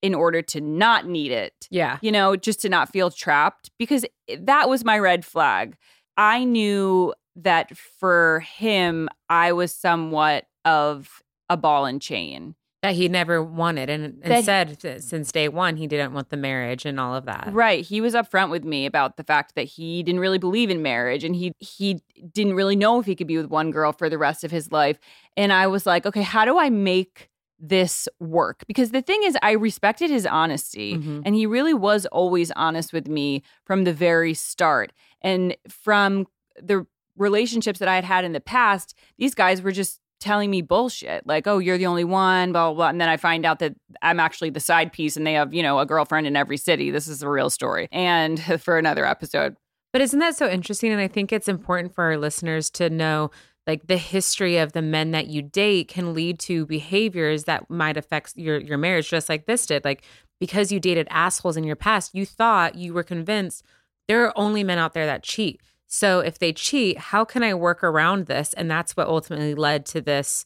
in 0.00 0.14
order 0.14 0.40
to 0.40 0.60
not 0.62 1.06
need 1.06 1.30
it 1.30 1.68
Yeah. 1.70 1.98
you 2.00 2.10
know, 2.10 2.34
just 2.34 2.62
to 2.62 2.70
not 2.70 2.90
feel 2.90 3.10
trapped 3.10 3.72
because 3.78 4.06
that 4.38 4.70
was 4.70 4.82
my 4.82 4.98
red 4.98 5.22
flag. 5.22 5.76
I 6.16 6.44
knew 6.44 7.12
that 7.36 7.76
for 7.76 8.40
him, 8.40 9.10
I 9.28 9.52
was 9.52 9.74
somewhat 9.74 10.46
of 10.64 11.22
a 11.50 11.58
ball 11.58 11.84
and 11.84 12.00
chain. 12.00 12.54
That 12.82 12.94
he 12.94 13.08
never 13.08 13.42
wanted 13.42 13.90
and, 13.90 14.20
and 14.22 14.44
said 14.44 14.78
that 14.82 15.02
since 15.02 15.32
day 15.32 15.48
one 15.48 15.76
he 15.76 15.88
didn't 15.88 16.12
want 16.12 16.30
the 16.30 16.36
marriage 16.36 16.86
and 16.86 17.00
all 17.00 17.12
of 17.16 17.24
that. 17.24 17.50
Right. 17.52 17.84
He 17.84 18.00
was 18.00 18.14
upfront 18.14 18.50
with 18.50 18.62
me 18.62 18.86
about 18.86 19.16
the 19.16 19.24
fact 19.24 19.56
that 19.56 19.64
he 19.64 20.04
didn't 20.04 20.20
really 20.20 20.38
believe 20.38 20.70
in 20.70 20.80
marriage 20.80 21.24
and 21.24 21.34
he 21.34 21.52
he 21.58 22.00
didn't 22.32 22.54
really 22.54 22.76
know 22.76 23.00
if 23.00 23.06
he 23.06 23.16
could 23.16 23.26
be 23.26 23.36
with 23.36 23.46
one 23.46 23.72
girl 23.72 23.92
for 23.92 24.08
the 24.08 24.16
rest 24.16 24.44
of 24.44 24.52
his 24.52 24.70
life. 24.70 24.96
And 25.36 25.52
I 25.52 25.66
was 25.66 25.86
like, 25.86 26.06
okay, 26.06 26.22
how 26.22 26.44
do 26.44 26.56
I 26.56 26.70
make 26.70 27.28
this 27.58 28.06
work? 28.20 28.62
Because 28.68 28.92
the 28.92 29.02
thing 29.02 29.24
is 29.24 29.36
I 29.42 29.52
respected 29.52 30.08
his 30.08 30.24
honesty 30.24 30.94
Mhm. 30.98 31.22
and 31.26 31.34
he 31.34 31.46
really 31.46 31.74
was 31.74 32.06
always 32.06 32.52
honest 32.52 32.92
with 32.92 33.08
me 33.08 33.42
from 33.64 33.82
the 33.82 33.92
very 33.92 34.34
start. 34.34 34.92
And 35.20 35.56
from 35.68 36.28
the 36.62 36.86
relationships 37.16 37.80
that 37.80 37.88
I 37.88 37.96
had 37.96 38.04
had 38.04 38.24
in 38.24 38.30
the 38.34 38.40
past, 38.40 38.94
these 39.18 39.34
guys 39.34 39.62
were 39.62 39.72
just 39.72 39.98
telling 40.20 40.50
me 40.50 40.62
bullshit 40.62 41.26
like 41.26 41.46
oh 41.46 41.58
you're 41.58 41.78
the 41.78 41.86
only 41.86 42.04
one 42.04 42.52
blah 42.52 42.68
blah 42.68 42.74
blah 42.74 42.88
and 42.88 43.00
then 43.00 43.08
i 43.08 43.16
find 43.16 43.46
out 43.46 43.58
that 43.60 43.74
i'm 44.02 44.18
actually 44.18 44.50
the 44.50 44.60
side 44.60 44.92
piece 44.92 45.16
and 45.16 45.26
they 45.26 45.34
have 45.34 45.54
you 45.54 45.62
know 45.62 45.78
a 45.78 45.86
girlfriend 45.86 46.26
in 46.26 46.36
every 46.36 46.56
city 46.56 46.90
this 46.90 47.06
is 47.06 47.22
a 47.22 47.28
real 47.28 47.50
story 47.50 47.88
and 47.92 48.42
for 48.60 48.78
another 48.78 49.04
episode 49.06 49.56
But 49.92 50.02
isn't 50.02 50.18
that 50.20 50.36
so 50.36 50.48
interesting? 50.48 50.92
And 50.92 51.00
I 51.00 51.08
think 51.08 51.32
it's 51.32 51.48
important 51.48 51.94
for 51.94 52.04
our 52.04 52.18
listeners 52.18 52.70
to 52.70 52.90
know 52.90 53.30
like 53.66 53.86
the 53.86 53.96
history 53.98 54.56
of 54.58 54.72
the 54.72 54.82
men 54.82 55.10
that 55.12 55.26
you 55.28 55.42
date 55.42 55.88
can 55.88 56.14
lead 56.14 56.38
to 56.40 56.66
behaviors 56.66 57.44
that 57.44 57.68
might 57.70 57.96
affect 57.96 58.36
your 58.36 58.58
your 58.58 58.78
marriage 58.78 59.08
just 59.08 59.28
like 59.28 59.46
this 59.46 59.66
did. 59.66 59.84
Like 59.84 60.02
because 60.40 60.70
you 60.70 60.80
dated 60.80 61.06
assholes 61.10 61.56
in 61.56 61.64
your 61.64 61.76
past, 61.76 62.14
you 62.14 62.24
thought 62.26 62.76
you 62.76 62.92
were 62.94 63.02
convinced 63.02 63.64
there 64.08 64.24
are 64.24 64.32
only 64.36 64.64
men 64.64 64.78
out 64.78 64.94
there 64.94 65.06
that 65.06 65.22
cheat. 65.22 65.60
So 65.88 66.20
if 66.20 66.38
they 66.38 66.52
cheat, 66.52 66.98
how 66.98 67.24
can 67.24 67.42
I 67.42 67.54
work 67.54 67.82
around 67.82 68.26
this? 68.26 68.52
And 68.52 68.70
that's 68.70 68.96
what 68.96 69.08
ultimately 69.08 69.54
led 69.54 69.86
to 69.86 70.00
this 70.00 70.44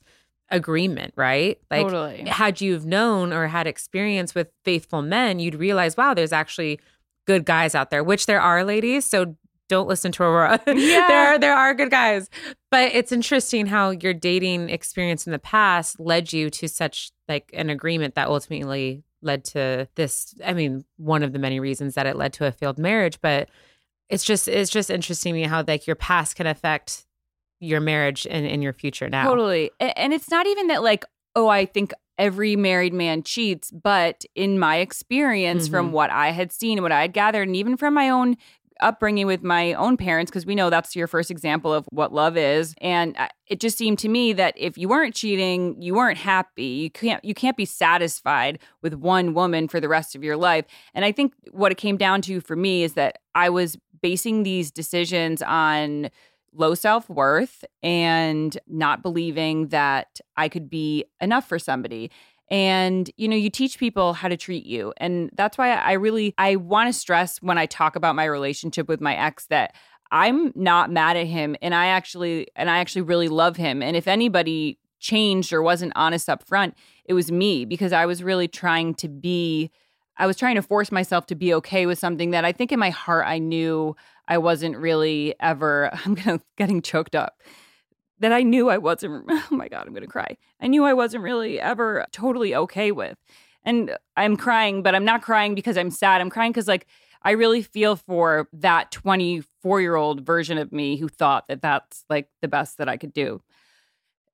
agreement, 0.50 1.12
right? 1.16 1.58
Like 1.70 1.82
Totally. 1.82 2.24
had 2.28 2.60
you've 2.60 2.86
known 2.86 3.32
or 3.32 3.48
had 3.48 3.66
experience 3.66 4.34
with 4.34 4.48
faithful 4.64 5.02
men, 5.02 5.40
you'd 5.40 5.56
realize, 5.56 5.96
wow, 5.96 6.14
there's 6.14 6.32
actually 6.32 6.78
good 7.26 7.44
guys 7.44 7.74
out 7.74 7.90
there, 7.90 8.04
which 8.04 8.26
there 8.26 8.40
are, 8.40 8.64
ladies. 8.64 9.04
So 9.04 9.36
don't 9.68 9.88
listen 9.88 10.12
to 10.12 10.22
Aurora. 10.22 10.60
Yeah. 10.66 11.08
there 11.08 11.26
are 11.28 11.38
there 11.38 11.56
are 11.56 11.74
good 11.74 11.90
guys. 11.90 12.28
But 12.70 12.94
it's 12.94 13.10
interesting 13.10 13.66
how 13.66 13.90
your 13.90 14.14
dating 14.14 14.70
experience 14.70 15.26
in 15.26 15.32
the 15.32 15.38
past 15.38 15.98
led 15.98 16.32
you 16.32 16.50
to 16.50 16.68
such 16.68 17.10
like 17.28 17.50
an 17.52 17.70
agreement 17.70 18.14
that 18.14 18.28
ultimately 18.28 19.02
led 19.22 19.44
to 19.46 19.88
this. 19.94 20.34
I 20.44 20.52
mean, 20.52 20.84
one 20.98 21.22
of 21.22 21.32
the 21.32 21.38
many 21.38 21.58
reasons 21.58 21.94
that 21.94 22.06
it 22.06 22.16
led 22.16 22.32
to 22.34 22.46
a 22.46 22.52
failed 22.52 22.78
marriage, 22.78 23.18
but 23.20 23.48
it's 24.12 24.24
just 24.24 24.46
it's 24.48 24.70
just 24.70 24.90
interesting 24.90 25.32
to 25.34 25.40
me 25.40 25.44
how 25.46 25.64
like 25.66 25.86
your 25.86 25.96
past 25.96 26.36
can 26.36 26.46
affect 26.46 27.06
your 27.60 27.80
marriage 27.80 28.26
and, 28.28 28.46
and 28.46 28.62
your 28.62 28.72
future 28.72 29.08
now. 29.08 29.24
Totally. 29.24 29.70
And 29.80 30.12
it's 30.12 30.28
not 30.30 30.46
even 30.48 30.66
that, 30.66 30.82
like, 30.82 31.04
oh, 31.36 31.46
I 31.48 31.64
think 31.64 31.92
every 32.18 32.56
married 32.56 32.92
man 32.92 33.22
cheats, 33.22 33.70
but 33.70 34.24
in 34.34 34.58
my 34.58 34.76
experience, 34.78 35.68
from 35.68 35.88
Mhm. 35.88 35.92
what 35.92 36.10
I 36.10 36.30
had 36.32 36.50
seen 36.52 36.78
and 36.78 36.82
what 36.82 36.90
I 36.92 37.02
had 37.02 37.12
gathered, 37.12 37.46
and 37.48 37.56
even 37.56 37.76
from 37.76 37.94
my 37.94 38.08
own 38.10 38.36
upbringing 38.80 39.26
with 39.28 39.44
my 39.44 39.74
own 39.74 39.96
parents 39.96 40.28
because 40.28 40.44
we 40.44 40.56
know 40.56 40.68
that's 40.68 40.96
your 40.96 41.06
first 41.06 41.30
example 41.30 41.72
of 41.72 41.86
what 41.92 42.12
love 42.12 42.36
is 42.36 42.74
and 42.80 43.16
it 43.46 43.60
just 43.60 43.78
seemed 43.78 43.96
to 43.96 44.08
me 44.08 44.32
that 44.32 44.54
if 44.56 44.76
you 44.76 44.88
weren't 44.88 45.14
cheating 45.14 45.80
you 45.80 45.94
weren't 45.94 46.18
happy 46.18 46.64
you 46.64 46.90
can't 46.90 47.24
you 47.24 47.32
can't 47.34 47.56
be 47.56 47.66
satisfied 47.66 48.58
with 48.82 48.94
one 48.94 49.34
woman 49.34 49.68
for 49.68 49.78
the 49.78 49.88
rest 49.88 50.16
of 50.16 50.24
your 50.24 50.36
life 50.36 50.64
and 50.94 51.04
i 51.04 51.12
think 51.12 51.32
what 51.52 51.70
it 51.70 51.76
came 51.76 51.96
down 51.96 52.20
to 52.22 52.40
for 52.40 52.56
me 52.56 52.82
is 52.82 52.94
that 52.94 53.18
i 53.36 53.48
was 53.48 53.76
basing 54.02 54.42
these 54.42 54.70
decisions 54.70 55.40
on 55.42 56.10
low 56.54 56.74
self-worth 56.74 57.64
and 57.82 58.58
not 58.66 59.02
believing 59.02 59.68
that 59.68 60.20
i 60.36 60.48
could 60.48 60.68
be 60.68 61.04
enough 61.20 61.48
for 61.48 61.58
somebody. 61.58 62.10
And 62.50 63.10
you 63.16 63.26
know 63.28 63.36
you 63.36 63.48
teach 63.48 63.78
people 63.78 64.12
how 64.12 64.28
to 64.28 64.36
treat 64.36 64.66
you. 64.66 64.92
And 64.98 65.30
that's 65.34 65.56
why 65.56 65.70
i 65.72 65.92
really 65.92 66.34
i 66.36 66.56
want 66.56 66.92
to 66.92 66.98
stress 66.98 67.38
when 67.38 67.56
i 67.56 67.66
talk 67.66 67.96
about 67.96 68.14
my 68.14 68.24
relationship 68.24 68.88
with 68.88 69.00
my 69.00 69.16
ex 69.16 69.46
that 69.46 69.74
i'm 70.10 70.52
not 70.54 70.90
mad 70.90 71.16
at 71.16 71.26
him 71.26 71.56
and 71.62 71.74
i 71.74 71.86
actually 71.86 72.48
and 72.54 72.68
i 72.68 72.78
actually 72.78 73.02
really 73.02 73.28
love 73.28 73.56
him. 73.56 73.82
And 73.82 73.96
if 73.96 74.06
anybody 74.06 74.78
changed 75.00 75.52
or 75.52 75.62
wasn't 75.62 75.92
honest 75.96 76.28
up 76.28 76.46
front 76.46 76.74
it 77.06 77.14
was 77.14 77.32
me 77.32 77.64
because 77.64 77.92
i 77.92 78.04
was 78.06 78.22
really 78.22 78.46
trying 78.46 78.94
to 78.94 79.08
be 79.08 79.70
i 80.16 80.26
was 80.26 80.36
trying 80.36 80.54
to 80.54 80.62
force 80.62 80.92
myself 80.92 81.26
to 81.26 81.34
be 81.34 81.52
okay 81.54 81.86
with 81.86 81.98
something 81.98 82.30
that 82.30 82.44
i 82.44 82.52
think 82.52 82.72
in 82.72 82.78
my 82.78 82.90
heart 82.90 83.26
i 83.26 83.38
knew 83.38 83.94
i 84.28 84.38
wasn't 84.38 84.76
really 84.76 85.34
ever 85.40 85.90
i'm 86.04 86.14
gonna 86.14 86.40
getting 86.56 86.82
choked 86.82 87.14
up 87.14 87.42
that 88.22 88.32
I 88.32 88.42
knew 88.42 88.70
I 88.70 88.78
wasn't, 88.78 89.24
oh 89.28 89.48
my 89.50 89.68
God, 89.68 89.86
I'm 89.86 89.94
to 89.94 90.06
cry. 90.06 90.36
I 90.60 90.68
knew 90.68 90.84
I 90.84 90.94
wasn't 90.94 91.24
really 91.24 91.60
ever 91.60 92.06
totally 92.12 92.54
okay 92.54 92.90
with. 92.90 93.18
And 93.64 93.96
I'm 94.16 94.36
crying, 94.36 94.82
but 94.82 94.94
I'm 94.94 95.04
not 95.04 95.22
crying 95.22 95.54
because 95.54 95.76
I'm 95.76 95.90
sad. 95.90 96.20
I'm 96.20 96.30
crying 96.30 96.52
because, 96.52 96.66
like, 96.66 96.86
I 97.22 97.32
really 97.32 97.62
feel 97.62 97.96
for 97.96 98.48
that 98.52 98.90
24 98.90 99.80
year 99.80 99.94
old 99.94 100.26
version 100.26 100.58
of 100.58 100.72
me 100.72 100.96
who 100.96 101.08
thought 101.08 101.46
that 101.48 101.62
that's 101.62 102.04
like 102.08 102.28
the 102.40 102.48
best 102.48 102.78
that 102.78 102.88
I 102.88 102.96
could 102.96 103.12
do. 103.12 103.40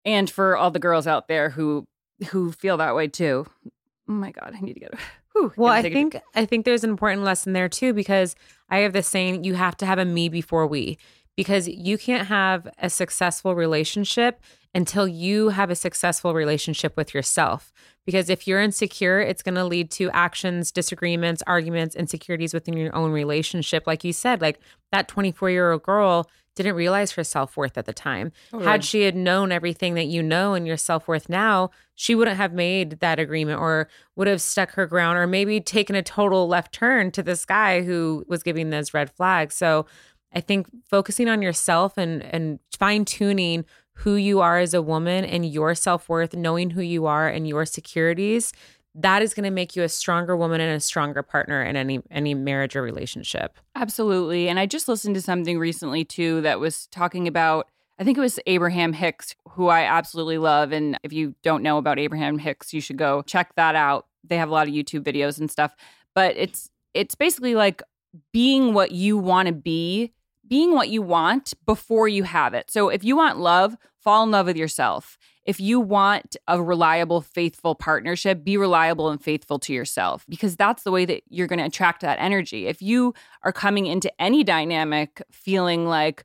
And 0.04 0.30
for 0.30 0.56
all 0.56 0.70
the 0.70 0.78
girls 0.78 1.06
out 1.06 1.28
there 1.28 1.50
who 1.50 1.86
who 2.30 2.50
feel 2.52 2.78
that 2.78 2.94
way 2.94 3.08
too. 3.08 3.46
Oh 4.08 4.12
my 4.12 4.30
god, 4.30 4.54
I 4.56 4.60
need 4.60 4.74
to 4.74 4.80
get 4.80 4.94
whew, 5.38 5.52
Well, 5.56 5.72
I 5.72 5.82
think 5.82 6.16
I 6.34 6.44
think 6.44 6.64
there's 6.64 6.84
an 6.84 6.90
important 6.90 7.22
lesson 7.22 7.52
there 7.52 7.68
too 7.68 7.92
because 7.92 8.36
I 8.70 8.78
have 8.78 8.92
this 8.92 9.08
saying 9.08 9.44
you 9.44 9.54
have 9.54 9.76
to 9.78 9.86
have 9.86 9.98
a 9.98 10.04
me 10.04 10.28
before 10.28 10.66
we 10.66 10.98
because 11.36 11.68
you 11.68 11.96
can't 11.98 12.26
have 12.28 12.68
a 12.78 12.90
successful 12.90 13.54
relationship 13.54 14.42
until 14.74 15.08
you 15.08 15.50
have 15.50 15.70
a 15.70 15.74
successful 15.74 16.34
relationship 16.34 16.96
with 16.96 17.14
yourself. 17.14 17.72
Because 18.04 18.30
if 18.30 18.46
you're 18.46 18.60
insecure, 18.60 19.20
it's 19.20 19.42
going 19.42 19.54
to 19.54 19.64
lead 19.64 19.90
to 19.92 20.10
actions, 20.10 20.72
disagreements, 20.72 21.42
arguments, 21.46 21.94
insecurities 21.94 22.54
within 22.54 22.76
your 22.76 22.94
own 22.94 23.12
relationship. 23.12 23.86
Like 23.86 24.04
you 24.04 24.12
said, 24.12 24.40
like 24.40 24.60
that 24.92 25.08
24 25.08 25.50
year 25.50 25.72
old 25.72 25.82
girl 25.82 26.28
didn't 26.54 26.74
realize 26.74 27.12
her 27.12 27.24
self 27.24 27.56
worth 27.56 27.78
at 27.78 27.86
the 27.86 27.92
time. 27.92 28.32
Oh, 28.52 28.58
Had 28.58 28.84
she 28.84 29.02
had 29.02 29.14
known 29.14 29.52
everything 29.52 29.94
that 29.94 30.06
you 30.06 30.22
know 30.22 30.54
and 30.54 30.66
your 30.66 30.76
self 30.76 31.06
worth 31.06 31.28
now, 31.28 31.70
she 31.94 32.14
wouldn't 32.14 32.36
have 32.36 32.52
made 32.52 33.00
that 33.00 33.18
agreement 33.18 33.60
or 33.60 33.88
would 34.16 34.26
have 34.26 34.40
stuck 34.40 34.72
her 34.72 34.86
ground 34.86 35.18
or 35.18 35.26
maybe 35.26 35.60
taken 35.60 35.94
a 35.94 36.02
total 36.02 36.48
left 36.48 36.72
turn 36.72 37.10
to 37.12 37.22
this 37.22 37.44
guy 37.44 37.82
who 37.82 38.24
was 38.28 38.42
giving 38.42 38.70
those 38.70 38.92
red 38.92 39.10
flags. 39.10 39.54
So 39.54 39.86
I 40.34 40.40
think 40.40 40.66
focusing 40.90 41.28
on 41.28 41.42
yourself 41.42 41.96
and 41.96 42.22
and 42.22 42.58
fine 42.76 43.04
tuning 43.04 43.64
who 43.98 44.14
you 44.14 44.40
are 44.40 44.58
as 44.58 44.74
a 44.74 44.82
woman 44.82 45.24
and 45.24 45.44
your 45.44 45.74
self 45.74 46.08
worth, 46.08 46.34
knowing 46.34 46.70
who 46.70 46.82
you 46.82 47.06
are 47.06 47.28
and 47.28 47.48
your 47.48 47.66
securities, 47.66 48.52
that 48.94 49.22
is 49.22 49.34
going 49.34 49.44
to 49.44 49.50
make 49.50 49.74
you 49.74 49.82
a 49.82 49.88
stronger 49.88 50.36
woman 50.36 50.60
and 50.60 50.76
a 50.76 50.80
stronger 50.80 51.22
partner 51.22 51.62
in 51.62 51.76
any 51.76 52.00
any 52.10 52.34
marriage 52.34 52.76
or 52.76 52.82
relationship. 52.82 53.58
Absolutely. 53.74 54.48
And 54.48 54.58
I 54.58 54.66
just 54.66 54.88
listened 54.88 55.14
to 55.16 55.22
something 55.22 55.58
recently 55.58 56.04
too 56.04 56.40
that 56.42 56.60
was 56.60 56.86
talking 56.88 57.26
about 57.26 57.68
I 58.00 58.04
think 58.04 58.16
it 58.16 58.20
was 58.20 58.38
Abraham 58.46 58.92
Hicks, 58.92 59.34
who 59.50 59.66
I 59.66 59.82
absolutely 59.82 60.38
love. 60.38 60.70
And 60.70 60.96
if 61.02 61.12
you 61.12 61.34
don't 61.42 61.64
know 61.64 61.78
about 61.78 61.98
Abraham 61.98 62.38
Hicks, 62.38 62.72
you 62.72 62.80
should 62.80 62.96
go 62.96 63.22
check 63.22 63.52
that 63.56 63.74
out. 63.74 64.06
They 64.22 64.36
have 64.36 64.48
a 64.48 64.52
lot 64.52 64.68
of 64.68 64.74
YouTube 64.74 65.02
videos 65.02 65.40
and 65.40 65.50
stuff. 65.50 65.74
But 66.14 66.36
it's 66.36 66.70
it's 66.94 67.16
basically 67.16 67.56
like 67.56 67.82
being 68.32 68.74
what 68.74 68.92
you 68.92 69.18
want 69.18 69.48
to 69.48 69.52
be 69.52 70.12
being 70.48 70.72
what 70.72 70.88
you 70.88 71.02
want 71.02 71.54
before 71.66 72.08
you 72.08 72.24
have 72.24 72.54
it. 72.54 72.70
So 72.70 72.88
if 72.88 73.04
you 73.04 73.16
want 73.16 73.38
love, 73.38 73.76
fall 74.00 74.24
in 74.24 74.30
love 74.30 74.46
with 74.46 74.56
yourself. 74.56 75.18
If 75.44 75.60
you 75.60 75.80
want 75.80 76.36
a 76.46 76.62
reliable, 76.62 77.22
faithful 77.22 77.74
partnership, 77.74 78.44
be 78.44 78.56
reliable 78.56 79.08
and 79.08 79.22
faithful 79.22 79.58
to 79.60 79.72
yourself 79.72 80.26
because 80.28 80.56
that's 80.56 80.82
the 80.82 80.90
way 80.90 81.04
that 81.06 81.22
you're 81.30 81.46
going 81.46 81.58
to 81.58 81.64
attract 81.64 82.02
that 82.02 82.18
energy. 82.20 82.66
If 82.66 82.82
you 82.82 83.14
are 83.42 83.52
coming 83.52 83.86
into 83.86 84.12
any 84.20 84.44
dynamic 84.44 85.22
feeling 85.30 85.86
like, 85.86 86.24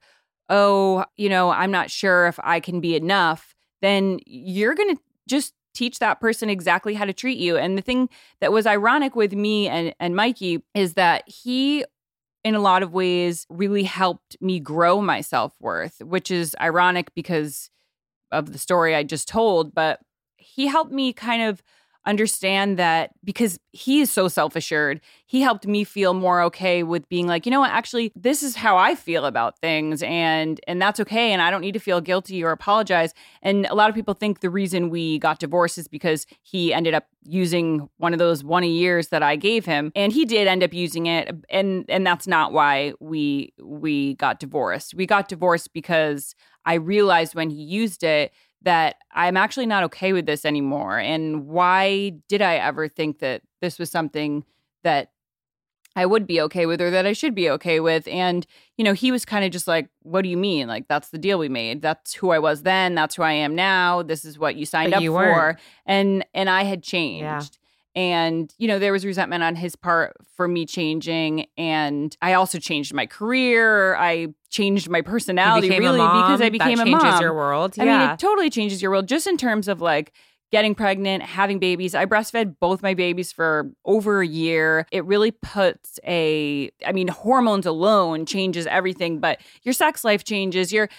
oh, 0.49 1.05
you 1.15 1.29
know, 1.29 1.51
I'm 1.51 1.71
not 1.71 1.89
sure 1.89 2.27
if 2.27 2.37
I 2.43 2.59
can 2.59 2.81
be 2.81 2.95
enough, 2.95 3.55
then 3.81 4.19
you're 4.25 4.75
going 4.75 4.95
to 4.95 5.01
just 5.27 5.53
teach 5.73 5.99
that 5.99 6.19
person 6.19 6.49
exactly 6.49 6.93
how 6.93 7.05
to 7.05 7.13
treat 7.13 7.37
you. 7.37 7.57
And 7.57 7.77
the 7.77 7.81
thing 7.81 8.09
that 8.41 8.51
was 8.51 8.67
ironic 8.67 9.15
with 9.15 9.33
me 9.33 9.67
and, 9.67 9.95
and 9.99 10.15
Mikey 10.15 10.61
is 10.75 10.93
that 10.93 11.27
he 11.27 11.85
in 12.43 12.55
a 12.55 12.59
lot 12.59 12.83
of 12.83 12.93
ways 12.93 13.45
really 13.49 13.83
helped 13.83 14.35
me 14.41 14.59
grow 14.59 15.01
my 15.01 15.21
self-worth 15.21 16.01
which 16.01 16.29
is 16.29 16.55
ironic 16.59 17.13
because 17.15 17.69
of 18.31 18.51
the 18.51 18.59
story 18.59 18.95
i 18.95 19.03
just 19.03 19.27
told 19.27 19.73
but 19.73 19.99
he 20.35 20.67
helped 20.67 20.91
me 20.91 21.13
kind 21.13 21.41
of 21.41 21.63
understand 22.05 22.77
that 22.77 23.11
because 23.23 23.57
he 23.71 24.01
is 24.01 24.11
so 24.11 24.27
self 24.27 24.55
assured, 24.55 25.01
he 25.25 25.41
helped 25.41 25.65
me 25.65 25.83
feel 25.83 26.13
more 26.13 26.41
okay 26.43 26.83
with 26.83 27.07
being 27.09 27.27
like, 27.27 27.45
you 27.45 27.51
know 27.51 27.59
what, 27.59 27.71
actually, 27.71 28.11
this 28.15 28.43
is 28.43 28.55
how 28.55 28.77
I 28.77 28.95
feel 28.95 29.25
about 29.25 29.59
things, 29.59 30.03
and 30.03 30.59
and 30.67 30.81
that's 30.81 30.99
okay, 30.99 31.31
and 31.31 31.41
I 31.41 31.49
don't 31.49 31.61
need 31.61 31.73
to 31.73 31.79
feel 31.79 32.01
guilty 32.01 32.43
or 32.43 32.51
apologize. 32.51 33.13
And 33.41 33.65
a 33.67 33.75
lot 33.75 33.89
of 33.89 33.95
people 33.95 34.13
think 34.13 34.41
the 34.41 34.49
reason 34.49 34.89
we 34.89 35.19
got 35.19 35.39
divorced 35.39 35.77
is 35.77 35.87
because 35.87 36.25
he 36.41 36.73
ended 36.73 36.93
up 36.93 37.07
using 37.25 37.89
one 37.97 38.13
of 38.13 38.19
those 38.19 38.43
one 38.43 38.63
a 38.63 38.67
years 38.67 39.07
that 39.09 39.23
I 39.23 39.35
gave 39.35 39.65
him, 39.65 39.91
and 39.95 40.11
he 40.11 40.25
did 40.25 40.47
end 40.47 40.63
up 40.63 40.73
using 40.73 41.05
it, 41.05 41.33
and 41.49 41.85
and 41.89 42.05
that's 42.05 42.27
not 42.27 42.51
why 42.51 42.93
we 42.99 43.53
we 43.61 44.15
got 44.15 44.39
divorced. 44.39 44.93
We 44.93 45.05
got 45.05 45.29
divorced 45.29 45.73
because 45.73 46.35
I 46.65 46.75
realized 46.75 47.35
when 47.35 47.49
he 47.49 47.61
used 47.61 48.03
it 48.03 48.31
that 48.63 48.95
I'm 49.11 49.37
actually 49.37 49.65
not 49.65 49.83
okay 49.85 50.13
with 50.13 50.25
this 50.25 50.45
anymore. 50.45 50.97
And 50.97 51.47
why 51.47 52.13
did 52.27 52.41
I 52.41 52.55
ever 52.55 52.87
think 52.87 53.19
that 53.19 53.41
this 53.61 53.77
was 53.77 53.91
something 53.91 54.43
that 54.83 55.11
I 55.95 56.05
would 56.05 56.25
be 56.25 56.41
okay 56.41 56.65
with 56.65 56.81
or 56.81 56.89
that 56.89 57.05
I 57.05 57.13
should 57.13 57.35
be 57.35 57.49
okay 57.51 57.79
with? 57.79 58.07
And, 58.07 58.47
you 58.77 58.83
know, 58.83 58.93
he 58.93 59.11
was 59.11 59.25
kind 59.25 59.45
of 59.45 59.51
just 59.51 59.67
like, 59.67 59.89
what 60.01 60.23
do 60.23 60.29
you 60.29 60.37
mean? 60.37 60.67
Like, 60.67 60.87
that's 60.87 61.09
the 61.09 61.17
deal 61.17 61.37
we 61.37 61.49
made. 61.49 61.81
That's 61.81 62.13
who 62.13 62.31
I 62.31 62.39
was 62.39 62.63
then. 62.63 62.95
That's 62.95 63.15
who 63.15 63.23
I 63.23 63.33
am 63.33 63.53
now. 63.53 64.01
This 64.01 64.25
is 64.25 64.39
what 64.39 64.55
you 64.55 64.65
signed 64.65 64.91
but 64.91 64.97
up 64.97 65.03
you 65.03 65.11
for. 65.11 65.57
And, 65.85 66.25
and 66.33 66.49
I 66.49 66.63
had 66.63 66.83
changed. 66.83 67.23
Yeah 67.23 67.59
and 67.95 68.53
you 68.57 68.67
know 68.67 68.79
there 68.79 68.91
was 68.91 69.05
resentment 69.05 69.43
on 69.43 69.55
his 69.55 69.75
part 69.75 70.15
for 70.35 70.47
me 70.47 70.65
changing 70.65 71.45
and 71.57 72.17
i 72.21 72.33
also 72.33 72.57
changed 72.57 72.93
my 72.93 73.05
career 73.05 73.95
i 73.95 74.27
changed 74.49 74.89
my 74.89 75.01
personality 75.01 75.69
really 75.69 75.99
because 75.99 76.41
i 76.41 76.49
became 76.49 76.77
that 76.77 76.87
a 76.87 76.89
mom 76.89 77.01
changes 77.01 77.21
your 77.21 77.33
world 77.33 77.77
yeah. 77.77 77.83
i 77.83 77.85
mean 77.85 78.09
it 78.09 78.19
totally 78.19 78.49
changes 78.49 78.81
your 78.81 78.91
world 78.91 79.07
just 79.07 79.27
in 79.27 79.37
terms 79.37 79.67
of 79.67 79.81
like 79.81 80.11
getting 80.51 80.73
pregnant 80.73 81.23
having 81.23 81.59
babies 81.59 81.93
i 81.93 82.05
breastfed 82.05 82.55
both 82.59 82.81
my 82.81 82.93
babies 82.93 83.31
for 83.31 83.71
over 83.85 84.21
a 84.21 84.27
year 84.27 84.87
it 84.91 85.05
really 85.05 85.31
puts 85.31 85.99
a 86.05 86.69
i 86.85 86.91
mean 86.91 87.07
hormones 87.07 87.65
alone 87.65 88.25
changes 88.25 88.65
everything 88.67 89.19
but 89.19 89.39
your 89.63 89.73
sex 89.73 90.03
life 90.03 90.23
changes 90.23 90.73
your 90.73 90.89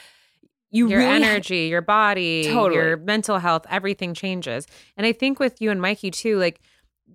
you 0.70 0.88
your 0.88 0.98
really 0.98 1.22
energy, 1.22 1.68
your 1.68 1.82
body, 1.82 2.48
totally. 2.48 2.74
your 2.74 2.96
mental 2.96 3.38
health, 3.38 3.64
everything 3.70 4.12
changes. 4.12 4.66
And 4.96 5.06
I 5.06 5.12
think 5.12 5.38
with 5.38 5.62
you 5.62 5.70
and 5.70 5.80
Mikey 5.80 6.10
too, 6.10 6.36
like 6.36 6.60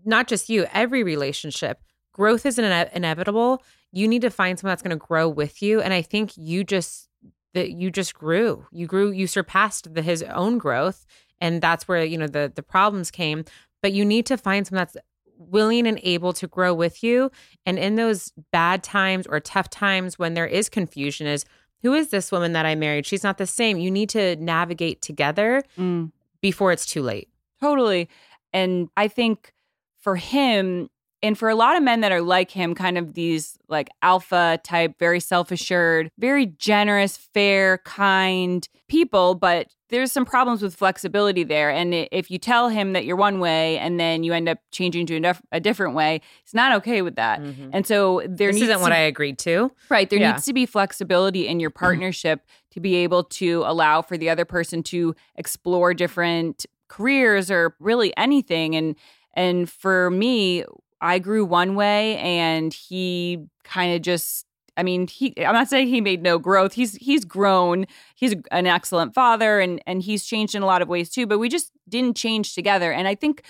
not 0.05 0.27
just 0.27 0.49
you, 0.49 0.65
every 0.73 1.03
relationship, 1.03 1.81
growth 2.13 2.45
is 2.45 2.59
ine- 2.59 2.89
inevitable. 2.93 3.63
You 3.91 4.07
need 4.07 4.21
to 4.21 4.29
find 4.29 4.59
someone 4.59 4.71
that's 4.71 4.81
going 4.81 4.97
to 4.97 5.05
grow 5.05 5.27
with 5.27 5.61
you. 5.61 5.81
And 5.81 5.93
I 5.93 6.01
think 6.01 6.37
you 6.37 6.63
just 6.63 7.09
that 7.53 7.71
you 7.71 7.89
just 7.89 8.13
grew. 8.13 8.65
You 8.71 8.85
grew. 8.85 9.11
You 9.11 9.25
surpassed 9.25 9.93
the, 9.93 10.01
his 10.01 10.21
own 10.23 10.57
growth, 10.57 11.05
and 11.41 11.61
that's 11.61 11.87
where 11.87 12.03
you 12.03 12.17
know 12.17 12.27
the 12.27 12.51
the 12.53 12.63
problems 12.63 13.11
came. 13.11 13.45
But 13.81 13.93
you 13.93 14.05
need 14.05 14.25
to 14.27 14.37
find 14.37 14.67
someone 14.67 14.81
that's 14.81 14.97
willing 15.37 15.87
and 15.87 15.99
able 16.03 16.33
to 16.33 16.47
grow 16.47 16.73
with 16.73 17.01
you. 17.01 17.31
And 17.65 17.79
in 17.79 17.95
those 17.95 18.33
bad 18.51 18.83
times 18.83 19.25
or 19.25 19.39
tough 19.39 19.69
times 19.69 20.19
when 20.19 20.33
there 20.33 20.45
is 20.45 20.69
confusion, 20.69 21.27
is 21.27 21.45
who 21.81 21.93
is 21.93 22.09
this 22.09 22.31
woman 22.31 22.51
that 22.53 22.65
I 22.65 22.75
married? 22.75 23.05
She's 23.05 23.23
not 23.23 23.37
the 23.37 23.47
same. 23.47 23.77
You 23.77 23.89
need 23.89 24.09
to 24.09 24.35
navigate 24.35 25.01
together 25.01 25.63
mm. 25.77 26.11
before 26.41 26.71
it's 26.73 26.85
too 26.85 27.01
late. 27.01 27.29
Totally. 27.61 28.09
And 28.51 28.89
I 28.97 29.07
think 29.07 29.53
for 29.99 30.15
him 30.15 30.89
and 31.21 31.37
for 31.37 31.49
a 31.49 31.55
lot 31.55 31.75
of 31.75 31.83
men 31.83 31.99
that 31.99 32.13
are 32.13 32.21
like 32.21 32.49
him, 32.49 32.73
kind 32.73 32.97
of 32.97 33.13
these 33.13 33.57
like 33.67 33.89
alpha 34.01 34.57
type, 34.63 34.97
very 34.99 35.19
self 35.19 35.51
assured, 35.51 36.09
very 36.17 36.45
generous, 36.45 37.17
fair, 37.17 37.79
kind 37.79 38.67
people, 38.87 39.35
but 39.35 39.67
there's 39.89 40.11
some 40.13 40.23
problems 40.23 40.61
with 40.61 40.73
flexibility 40.75 41.43
there. 41.43 41.69
And 41.71 41.93
if 41.93 42.31
you 42.31 42.37
tell 42.37 42.69
him 42.69 42.93
that 42.93 43.03
you're 43.05 43.17
one 43.17 43.39
way 43.41 43.77
and 43.79 43.99
then 43.99 44.23
you 44.23 44.31
end 44.33 44.47
up 44.47 44.59
changing 44.71 45.07
to 45.07 45.35
a, 45.51 45.59
different 45.59 45.93
way, 45.93 46.21
it's 46.43 46.53
not 46.53 46.71
okay 46.77 47.01
with 47.01 47.15
that. 47.15 47.41
Mhm. 47.41 47.71
And 47.73 47.85
so 47.85 48.21
there 48.25 48.47
This 48.49 48.55
needs 48.61 48.63
isn't 48.69 48.77
to, 48.77 48.81
what 48.81 48.91
I 48.93 48.99
agreed 48.99 49.39
to. 49.39 49.71
right. 49.89 50.09
There 50.09 50.19
Yeah. 50.19 50.31
needs 50.31 50.45
to 50.45 50.53
be 50.53 50.65
flexibility 50.65 51.47
in 51.47 51.59
your 51.59 51.69
partnership 51.71 52.45
to 52.71 52.79
be 52.79 52.95
able 52.95 53.23
to 53.25 53.63
allow 53.65 54.01
for 54.01 54.15
the 54.17 54.29
other 54.29 54.45
person 54.45 54.83
to 54.83 55.15
explore 55.35 55.93
different 55.93 56.65
careers 56.87 57.51
or 57.51 57.75
really 57.79 58.15
anything. 58.15 58.75
And 58.75 58.95
and 59.33 59.69
for 59.69 60.09
me, 60.09 60.63
I 61.01 61.19
grew 61.19 61.45
one 61.45 61.75
way 61.75 62.17
and 62.17 62.73
he 62.73 63.45
kind 63.63 63.95
of 63.95 64.01
just 64.01 64.45
I 64.77 64.83
mean, 64.83 65.07
he 65.07 65.33
I'm 65.45 65.53
not 65.53 65.67
saying 65.67 65.89
he 65.89 65.99
made 65.99 66.23
no 66.23 66.39
growth. 66.39 66.73
He's 66.73 66.95
he's 66.95 67.25
grown. 67.25 67.85
He's 68.15 68.35
an 68.51 68.65
excellent 68.65 69.13
father 69.13 69.59
and 69.59 69.81
and 69.85 70.01
he's 70.01 70.25
changed 70.25 70.55
in 70.55 70.61
a 70.61 70.65
lot 70.65 70.81
of 70.81 70.87
ways 70.87 71.09
too, 71.09 71.27
but 71.27 71.39
we 71.39 71.49
just 71.49 71.71
didn't 71.87 72.15
change 72.15 72.55
together. 72.55 72.91
And 72.91 73.07
I 73.07 73.15
think 73.15 73.43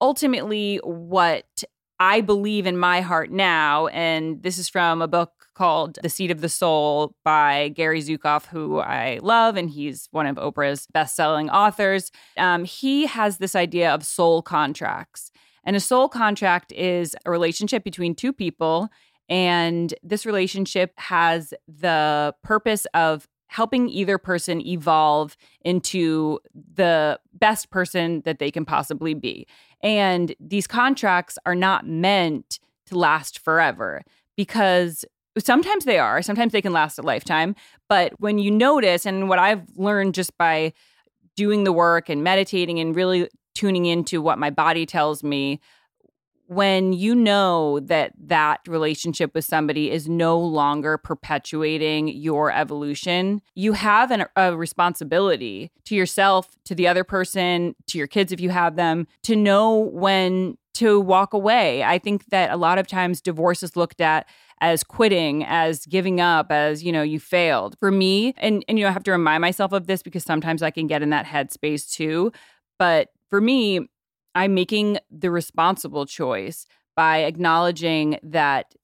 ultimately 0.00 0.76
what 0.84 1.64
I 1.98 2.20
believe 2.20 2.66
in 2.66 2.78
my 2.78 3.00
heart 3.00 3.30
now 3.30 3.88
and 3.88 4.42
this 4.42 4.58
is 4.58 4.68
from 4.68 5.02
a 5.02 5.08
book 5.08 5.39
called 5.60 5.98
The 6.02 6.08
Seat 6.08 6.30
of 6.30 6.40
the 6.40 6.48
Soul 6.48 7.14
by 7.22 7.68
Gary 7.68 8.00
Zukav, 8.00 8.46
who 8.46 8.78
I 8.78 9.18
love, 9.20 9.58
and 9.58 9.68
he's 9.68 10.08
one 10.10 10.26
of 10.26 10.36
Oprah's 10.36 10.86
best-selling 10.86 11.50
authors. 11.50 12.10
Um, 12.38 12.64
he 12.64 13.04
has 13.04 13.36
this 13.36 13.54
idea 13.54 13.92
of 13.92 14.02
soul 14.02 14.40
contracts. 14.40 15.30
And 15.62 15.76
a 15.76 15.80
soul 15.80 16.08
contract 16.08 16.72
is 16.72 17.14
a 17.26 17.30
relationship 17.30 17.84
between 17.84 18.14
two 18.14 18.32
people 18.32 18.88
and 19.28 19.92
this 20.02 20.24
relationship 20.24 20.94
has 20.96 21.52
the 21.68 22.34
purpose 22.42 22.86
of 22.94 23.28
helping 23.48 23.90
either 23.90 24.16
person 24.16 24.66
evolve 24.66 25.36
into 25.60 26.38
the 26.54 27.20
best 27.34 27.68
person 27.68 28.22
that 28.22 28.38
they 28.38 28.50
can 28.50 28.64
possibly 28.64 29.12
be. 29.12 29.46
And 29.82 30.34
these 30.40 30.66
contracts 30.66 31.36
are 31.44 31.54
not 31.54 31.86
meant 31.86 32.60
to 32.86 32.96
last 32.96 33.38
forever 33.38 34.00
because 34.38 35.04
sometimes 35.38 35.84
they 35.84 35.98
are, 35.98 36.22
sometimes 36.22 36.52
they 36.52 36.62
can 36.62 36.72
last 36.72 36.98
a 36.98 37.02
lifetime. 37.02 37.54
But 37.88 38.12
when 38.18 38.38
you 38.38 38.50
notice, 38.50 39.06
and 39.06 39.28
what 39.28 39.38
I've 39.38 39.62
learned 39.76 40.14
just 40.14 40.36
by 40.36 40.72
doing 41.36 41.64
the 41.64 41.72
work 41.72 42.08
and 42.08 42.22
meditating 42.22 42.80
and 42.80 42.94
really 42.94 43.28
tuning 43.54 43.86
into 43.86 44.20
what 44.20 44.38
my 44.38 44.50
body 44.50 44.86
tells 44.86 45.22
me 45.22 45.60
when 46.50 46.92
you 46.92 47.14
know 47.14 47.78
that 47.78 48.12
that 48.18 48.58
relationship 48.66 49.32
with 49.36 49.44
somebody 49.44 49.88
is 49.88 50.08
no 50.08 50.36
longer 50.36 50.98
perpetuating 50.98 52.08
your 52.08 52.50
evolution, 52.50 53.40
you 53.54 53.72
have 53.72 54.10
an, 54.10 54.24
a 54.34 54.56
responsibility 54.56 55.70
to 55.84 55.94
yourself, 55.94 56.48
to 56.64 56.74
the 56.74 56.88
other 56.88 57.04
person, 57.04 57.76
to 57.86 57.98
your 57.98 58.08
kids 58.08 58.32
if 58.32 58.40
you 58.40 58.50
have 58.50 58.74
them, 58.74 59.06
to 59.22 59.36
know 59.36 59.76
when 59.76 60.58
to 60.74 60.98
walk 60.98 61.32
away. 61.34 61.84
I 61.84 62.00
think 62.00 62.24
that 62.30 62.50
a 62.50 62.56
lot 62.56 62.78
of 62.78 62.88
times 62.88 63.20
divorce 63.20 63.62
is 63.62 63.76
looked 63.76 64.00
at 64.00 64.26
as 64.60 64.82
quitting, 64.82 65.44
as 65.44 65.86
giving 65.86 66.20
up, 66.20 66.50
as, 66.50 66.82
you 66.82 66.90
know, 66.90 67.02
you 67.02 67.20
failed. 67.20 67.76
For 67.78 67.92
me, 67.92 68.34
and 68.38 68.64
and 68.66 68.76
you 68.76 68.84
know, 68.84 68.88
I 68.88 68.92
have 68.92 69.04
to 69.04 69.12
remind 69.12 69.40
myself 69.40 69.70
of 69.70 69.86
this 69.86 70.02
because 70.02 70.24
sometimes 70.24 70.64
I 70.64 70.72
can 70.72 70.88
get 70.88 71.00
in 71.00 71.10
that 71.10 71.26
headspace 71.26 71.92
too. 71.92 72.32
But 72.76 73.10
for 73.28 73.40
me, 73.40 73.88
I'm 74.34 74.54
making 74.54 74.98
the 75.10 75.30
responsible 75.30 76.06
choice 76.06 76.66
by 76.96 77.18
acknowledging 77.18 78.18
that 78.22 78.74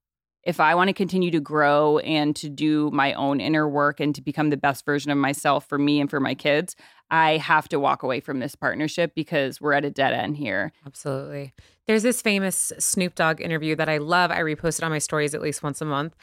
if 0.46 0.60
I 0.60 0.76
want 0.76 0.88
to 0.88 0.94
continue 0.94 1.32
to 1.32 1.40
grow 1.40 1.98
and 1.98 2.34
to 2.36 2.48
do 2.48 2.88
my 2.92 3.12
own 3.14 3.40
inner 3.40 3.68
work 3.68 3.98
and 3.98 4.14
to 4.14 4.22
become 4.22 4.50
the 4.50 4.56
best 4.56 4.84
version 4.84 5.10
of 5.10 5.18
myself 5.18 5.68
for 5.68 5.76
me 5.76 6.00
and 6.00 6.08
for 6.08 6.20
my 6.20 6.34
kids, 6.34 6.76
I 7.10 7.36
have 7.38 7.68
to 7.70 7.80
walk 7.80 8.04
away 8.04 8.20
from 8.20 8.38
this 8.38 8.54
partnership 8.54 9.12
because 9.16 9.60
we're 9.60 9.72
at 9.72 9.84
a 9.84 9.90
dead 9.90 10.12
end 10.12 10.36
here. 10.36 10.72
Absolutely. 10.86 11.52
There's 11.88 12.04
this 12.04 12.22
famous 12.22 12.72
Snoop 12.78 13.16
Dogg 13.16 13.40
interview 13.40 13.74
that 13.74 13.88
I 13.88 13.98
love. 13.98 14.30
I 14.30 14.38
repost 14.40 14.78
it 14.78 14.84
on 14.84 14.92
my 14.92 14.98
stories 14.98 15.34
at 15.34 15.42
least 15.42 15.64
once 15.64 15.80
a 15.80 15.84
month. 15.84 16.14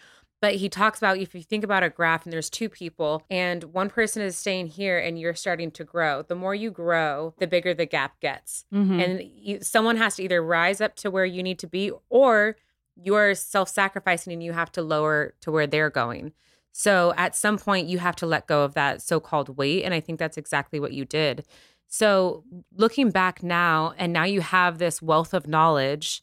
But 0.44 0.56
he 0.56 0.68
talks 0.68 0.98
about 0.98 1.18
if 1.20 1.34
you 1.34 1.42
think 1.42 1.64
about 1.64 1.84
a 1.84 1.90
graph 1.90 2.26
and 2.26 2.34
there's 2.34 2.50
two 2.50 2.68
people 2.68 3.24
and 3.30 3.64
one 3.64 3.90
person 3.90 4.22
is 4.22 4.36
staying 4.36 4.68
here 4.68 5.00
and 5.00 5.18
you're 5.18 5.36
starting 5.36 5.72
to 5.72 5.86
grow, 5.86 6.22
the 6.22 6.36
more 6.36 6.54
you 6.54 6.70
grow, 6.70 7.34
the 7.40 7.48
bigger 7.48 7.74
the 7.74 7.86
gap 7.86 8.20
gets. 8.20 8.66
Mm-hmm. 8.74 9.00
And 9.00 9.22
you, 9.24 9.60
someone 9.62 9.96
has 9.96 10.18
to 10.18 10.24
either 10.24 10.44
rise 10.44 10.82
up 10.82 10.98
to 10.98 11.10
where 11.10 11.24
you 11.24 11.44
need 11.44 11.60
to 11.60 11.68
be 11.68 11.94
or 12.10 12.58
you're 13.02 13.36
self 13.36 13.70
sacrificing 13.70 14.34
and 14.34 14.44
you 14.44 14.52
have 14.52 14.70
to 14.74 14.82
lower 14.82 15.34
to 15.40 15.50
where 15.50 15.66
they're 15.66 15.90
going. 15.90 16.34
So 16.74 17.14
at 17.16 17.38
some 17.38 17.58
point, 17.58 17.88
you 17.88 18.00
have 18.00 18.18
to 18.18 18.26
let 18.26 18.46
go 18.46 18.66
of 18.66 18.74
that 18.74 19.02
so 19.02 19.22
called 19.22 19.56
weight. 19.56 19.86
And 19.86 19.94
I 19.94 20.02
think 20.02 20.20
that's 20.20 20.36
exactly 20.36 20.78
what 20.78 20.92
you 20.92 21.06
did. 21.06 21.46
So 21.88 22.44
looking 22.76 23.12
back 23.12 23.44
now, 23.44 23.94
and 23.98 24.12
now 24.12 24.26
you 24.26 24.42
have 24.42 24.78
this 24.78 25.02
wealth 25.02 25.34
of 25.34 25.48
knowledge 25.48 26.22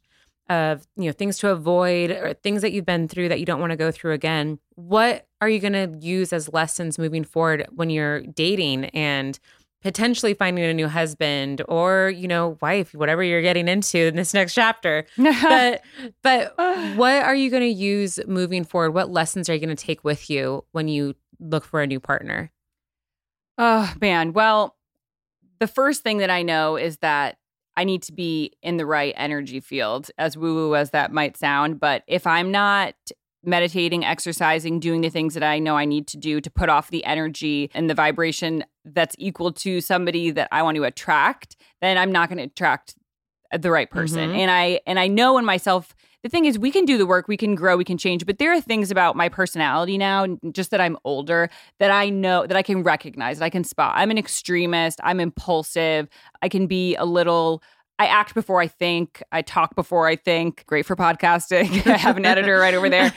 of 0.50 0.86
you 0.96 1.06
know 1.06 1.12
things 1.12 1.38
to 1.38 1.48
avoid 1.48 2.10
or 2.10 2.34
things 2.34 2.60
that 2.60 2.72
you've 2.72 2.84
been 2.84 3.08
through 3.08 3.28
that 3.28 3.40
you 3.40 3.46
don't 3.46 3.60
want 3.60 3.70
to 3.70 3.76
go 3.76 3.90
through 3.90 4.12
again 4.12 4.58
what 4.74 5.26
are 5.40 5.48
you 5.48 5.60
going 5.60 5.72
to 5.72 5.96
use 6.04 6.32
as 6.32 6.52
lessons 6.52 6.98
moving 6.98 7.24
forward 7.24 7.66
when 7.70 7.88
you're 7.88 8.20
dating 8.22 8.86
and 8.86 9.38
potentially 9.82 10.34
finding 10.34 10.64
a 10.64 10.74
new 10.74 10.88
husband 10.88 11.62
or 11.68 12.10
you 12.10 12.28
know 12.28 12.58
wife 12.60 12.94
whatever 12.94 13.22
you're 13.22 13.42
getting 13.42 13.68
into 13.68 13.98
in 13.98 14.16
this 14.16 14.34
next 14.34 14.54
chapter? 14.54 15.06
But 15.16 15.82
but 16.22 16.54
what 16.96 17.22
are 17.22 17.34
you 17.34 17.50
going 17.50 17.62
to 17.62 17.68
use 17.68 18.18
moving 18.26 18.64
forward? 18.64 18.92
What 18.92 19.10
lessons 19.10 19.48
are 19.48 19.54
you 19.54 19.60
going 19.60 19.74
to 19.74 19.84
take 19.84 20.04
with 20.04 20.28
you 20.28 20.64
when 20.72 20.88
you 20.88 21.14
look 21.38 21.64
for 21.64 21.80
a 21.80 21.86
new 21.86 22.00
partner? 22.00 22.50
Oh, 23.58 23.92
man. 24.00 24.32
Well, 24.32 24.76
the 25.58 25.66
first 25.66 26.02
thing 26.02 26.18
that 26.18 26.30
I 26.30 26.42
know 26.42 26.76
is 26.76 26.98
that 26.98 27.36
I 27.76 27.84
need 27.84 28.02
to 28.04 28.12
be 28.12 28.52
in 28.62 28.76
the 28.76 28.86
right 28.86 29.14
energy 29.16 29.60
field, 29.60 30.10
as 30.18 30.36
woo 30.36 30.54
woo 30.54 30.74
as 30.74 30.90
that 30.90 31.12
might 31.12 31.36
sound. 31.36 31.80
But 31.80 32.02
if 32.06 32.26
I'm 32.26 32.50
not 32.50 32.94
meditating, 33.42 34.04
exercising, 34.04 34.80
doing 34.80 35.00
the 35.00 35.08
things 35.08 35.32
that 35.34 35.42
I 35.42 35.58
know 35.58 35.76
I 35.76 35.86
need 35.86 36.06
to 36.08 36.18
do 36.18 36.40
to 36.40 36.50
put 36.50 36.68
off 36.68 36.90
the 36.90 37.04
energy 37.04 37.70
and 37.72 37.88
the 37.88 37.94
vibration 37.94 38.64
that's 38.84 39.16
equal 39.18 39.52
to 39.52 39.80
somebody 39.80 40.30
that 40.30 40.48
I 40.52 40.62
want 40.62 40.76
to 40.76 40.84
attract, 40.84 41.56
then 41.80 41.96
I'm 41.96 42.12
not 42.12 42.28
going 42.28 42.38
to 42.38 42.44
attract 42.44 42.94
the 43.58 43.70
right 43.70 43.90
person. 43.90 44.30
Mhm. 44.30 44.36
And 44.36 44.50
I 44.50 44.80
and 44.86 44.98
I 45.00 45.08
know 45.08 45.38
in 45.38 45.44
myself 45.44 45.94
the 46.22 46.28
thing 46.28 46.44
is 46.44 46.58
we 46.58 46.70
can 46.70 46.84
do 46.84 46.98
the 46.98 47.06
work, 47.06 47.28
we 47.28 47.36
can 47.36 47.54
grow, 47.54 47.76
we 47.76 47.84
can 47.84 47.98
change, 47.98 48.26
but 48.26 48.38
there 48.38 48.52
are 48.52 48.60
things 48.60 48.90
about 48.90 49.16
my 49.16 49.28
personality 49.28 49.98
now, 49.98 50.26
just 50.52 50.70
that 50.70 50.80
I'm 50.80 50.96
older, 51.04 51.50
that 51.78 51.90
I 51.90 52.10
know 52.10 52.46
that 52.46 52.56
I 52.56 52.62
can 52.62 52.82
recognize, 52.82 53.38
that 53.38 53.44
I 53.44 53.50
can 53.50 53.64
spot. 53.64 53.94
I'm 53.96 54.10
an 54.10 54.18
extremist, 54.18 55.00
I'm 55.02 55.20
impulsive, 55.20 56.08
I 56.42 56.48
can 56.48 56.66
be 56.66 56.96
a 56.96 57.04
little 57.04 57.62
I 57.98 58.06
act 58.06 58.32
before 58.32 58.62
I 58.62 58.66
think, 58.66 59.22
I 59.30 59.42
talk 59.42 59.74
before 59.74 60.08
I 60.08 60.16
think. 60.16 60.64
Great 60.66 60.86
for 60.86 60.96
podcasting. 60.96 61.86
I 61.92 61.98
have 61.98 62.16
an 62.16 62.24
editor 62.24 62.58
right 62.58 62.72
over 62.72 62.88
there. 62.88 63.12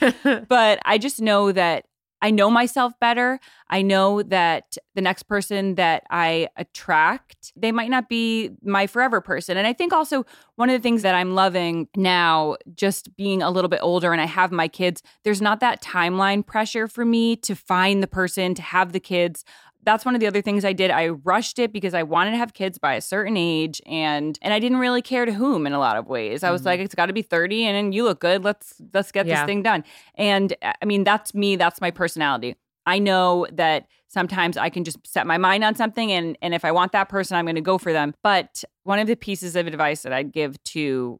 But 0.49 0.79
I 0.83 0.97
just 0.97 1.21
know 1.21 1.53
that 1.53 1.85
I 2.23 2.31
know 2.31 2.49
myself 2.49 2.93
better. 3.01 3.37
I 3.69 3.81
know 3.81 4.23
that 4.23 4.77
the 4.95 5.01
next 5.01 5.23
person 5.23 5.75
that 5.75 6.03
I 6.09 6.47
attract, 6.55 7.51
they 7.53 7.73
might 7.73 7.89
not 7.89 8.07
be 8.07 8.51
my 8.63 8.87
forever 8.87 9.19
person. 9.19 9.57
And 9.57 9.67
I 9.67 9.73
think 9.73 9.91
also 9.91 10.25
one 10.55 10.69
of 10.69 10.73
the 10.73 10.81
things 10.81 11.01
that 11.01 11.15
I'm 11.15 11.35
loving 11.35 11.89
now, 11.97 12.55
just 12.75 13.13
being 13.17 13.41
a 13.41 13.51
little 13.51 13.67
bit 13.67 13.81
older 13.83 14.13
and 14.13 14.21
I 14.21 14.25
have 14.25 14.53
my 14.53 14.69
kids, 14.69 15.03
there's 15.25 15.41
not 15.41 15.59
that 15.59 15.83
timeline 15.83 16.45
pressure 16.45 16.87
for 16.87 17.03
me 17.03 17.35
to 17.37 17.55
find 17.55 18.01
the 18.01 18.07
person, 18.07 18.55
to 18.55 18.61
have 18.61 18.93
the 18.93 19.01
kids 19.01 19.43
that's 19.85 20.05
one 20.05 20.15
of 20.15 20.21
the 20.21 20.27
other 20.27 20.41
things 20.41 20.63
I 20.65 20.73
did. 20.73 20.91
I 20.91 21.09
rushed 21.09 21.59
it 21.59 21.71
because 21.73 21.93
I 21.93 22.03
wanted 22.03 22.31
to 22.31 22.37
have 22.37 22.53
kids 22.53 22.77
by 22.77 22.93
a 22.95 23.01
certain 23.01 23.37
age 23.37 23.81
and 23.85 24.37
and 24.41 24.53
I 24.53 24.59
didn't 24.59 24.77
really 24.77 25.01
care 25.01 25.25
to 25.25 25.33
whom 25.33 25.67
in 25.67 25.73
a 25.73 25.79
lot 25.79 25.97
of 25.97 26.07
ways. 26.07 26.43
I 26.43 26.51
was 26.51 26.61
Mhm. 26.61 26.65
like 26.65 26.79
it's 26.79 26.95
got 26.95 27.07
to 27.07 27.13
be 27.13 27.21
30 27.21 27.65
and 27.65 27.75
then 27.75 27.91
you 27.91 28.03
look 28.03 28.19
good. 28.19 28.43
Let's 28.43 28.81
let's 28.93 29.11
get 29.11 29.25
Yeah. 29.25 29.41
this 29.41 29.45
thing 29.45 29.63
done. 29.63 29.83
And 30.15 30.53
uh, 30.61 30.73
I 30.81 30.85
mean 30.85 31.03
that's 31.03 31.33
me, 31.33 31.55
that's 31.55 31.81
my 31.81 31.91
personality. 31.91 32.55
I 32.85 32.99
know 32.99 33.47
that 33.53 33.87
sometimes 34.09 34.57
I 34.57 34.69
can 34.69 34.83
just 34.83 34.97
set 35.07 35.25
my 35.25 35.37
mind 35.37 35.63
on 35.63 35.75
something 35.75 36.11
and 36.11 36.37
and 36.41 36.53
if 36.53 36.63
I 36.65 36.71
want 36.71 36.91
that 36.93 37.09
person, 37.09 37.35
I'm 37.37 37.45
going 37.45 37.55
to 37.55 37.61
go 37.61 37.77
for 37.77 37.93
them. 37.93 38.13
But 38.23 38.63
one 38.83 38.99
of 38.99 39.07
the 39.07 39.15
pieces 39.15 39.55
of 39.55 39.67
advice 39.67 40.03
that 40.03 40.13
I'd 40.13 40.31
give 40.31 40.61
to 40.65 41.19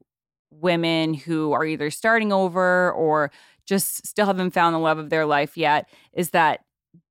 women 0.52 1.14
who 1.14 1.52
are 1.54 1.66
either 1.66 1.90
starting 1.90 2.32
over 2.32 2.92
or 2.92 3.32
just 3.66 4.06
still 4.06 4.26
haven't 4.28 4.52
found 4.52 4.76
the 4.76 4.80
love 4.80 4.98
of 5.00 5.10
their 5.10 5.26
life 5.26 5.58
yet 5.58 5.90
is 6.14 6.30
that 6.32 6.60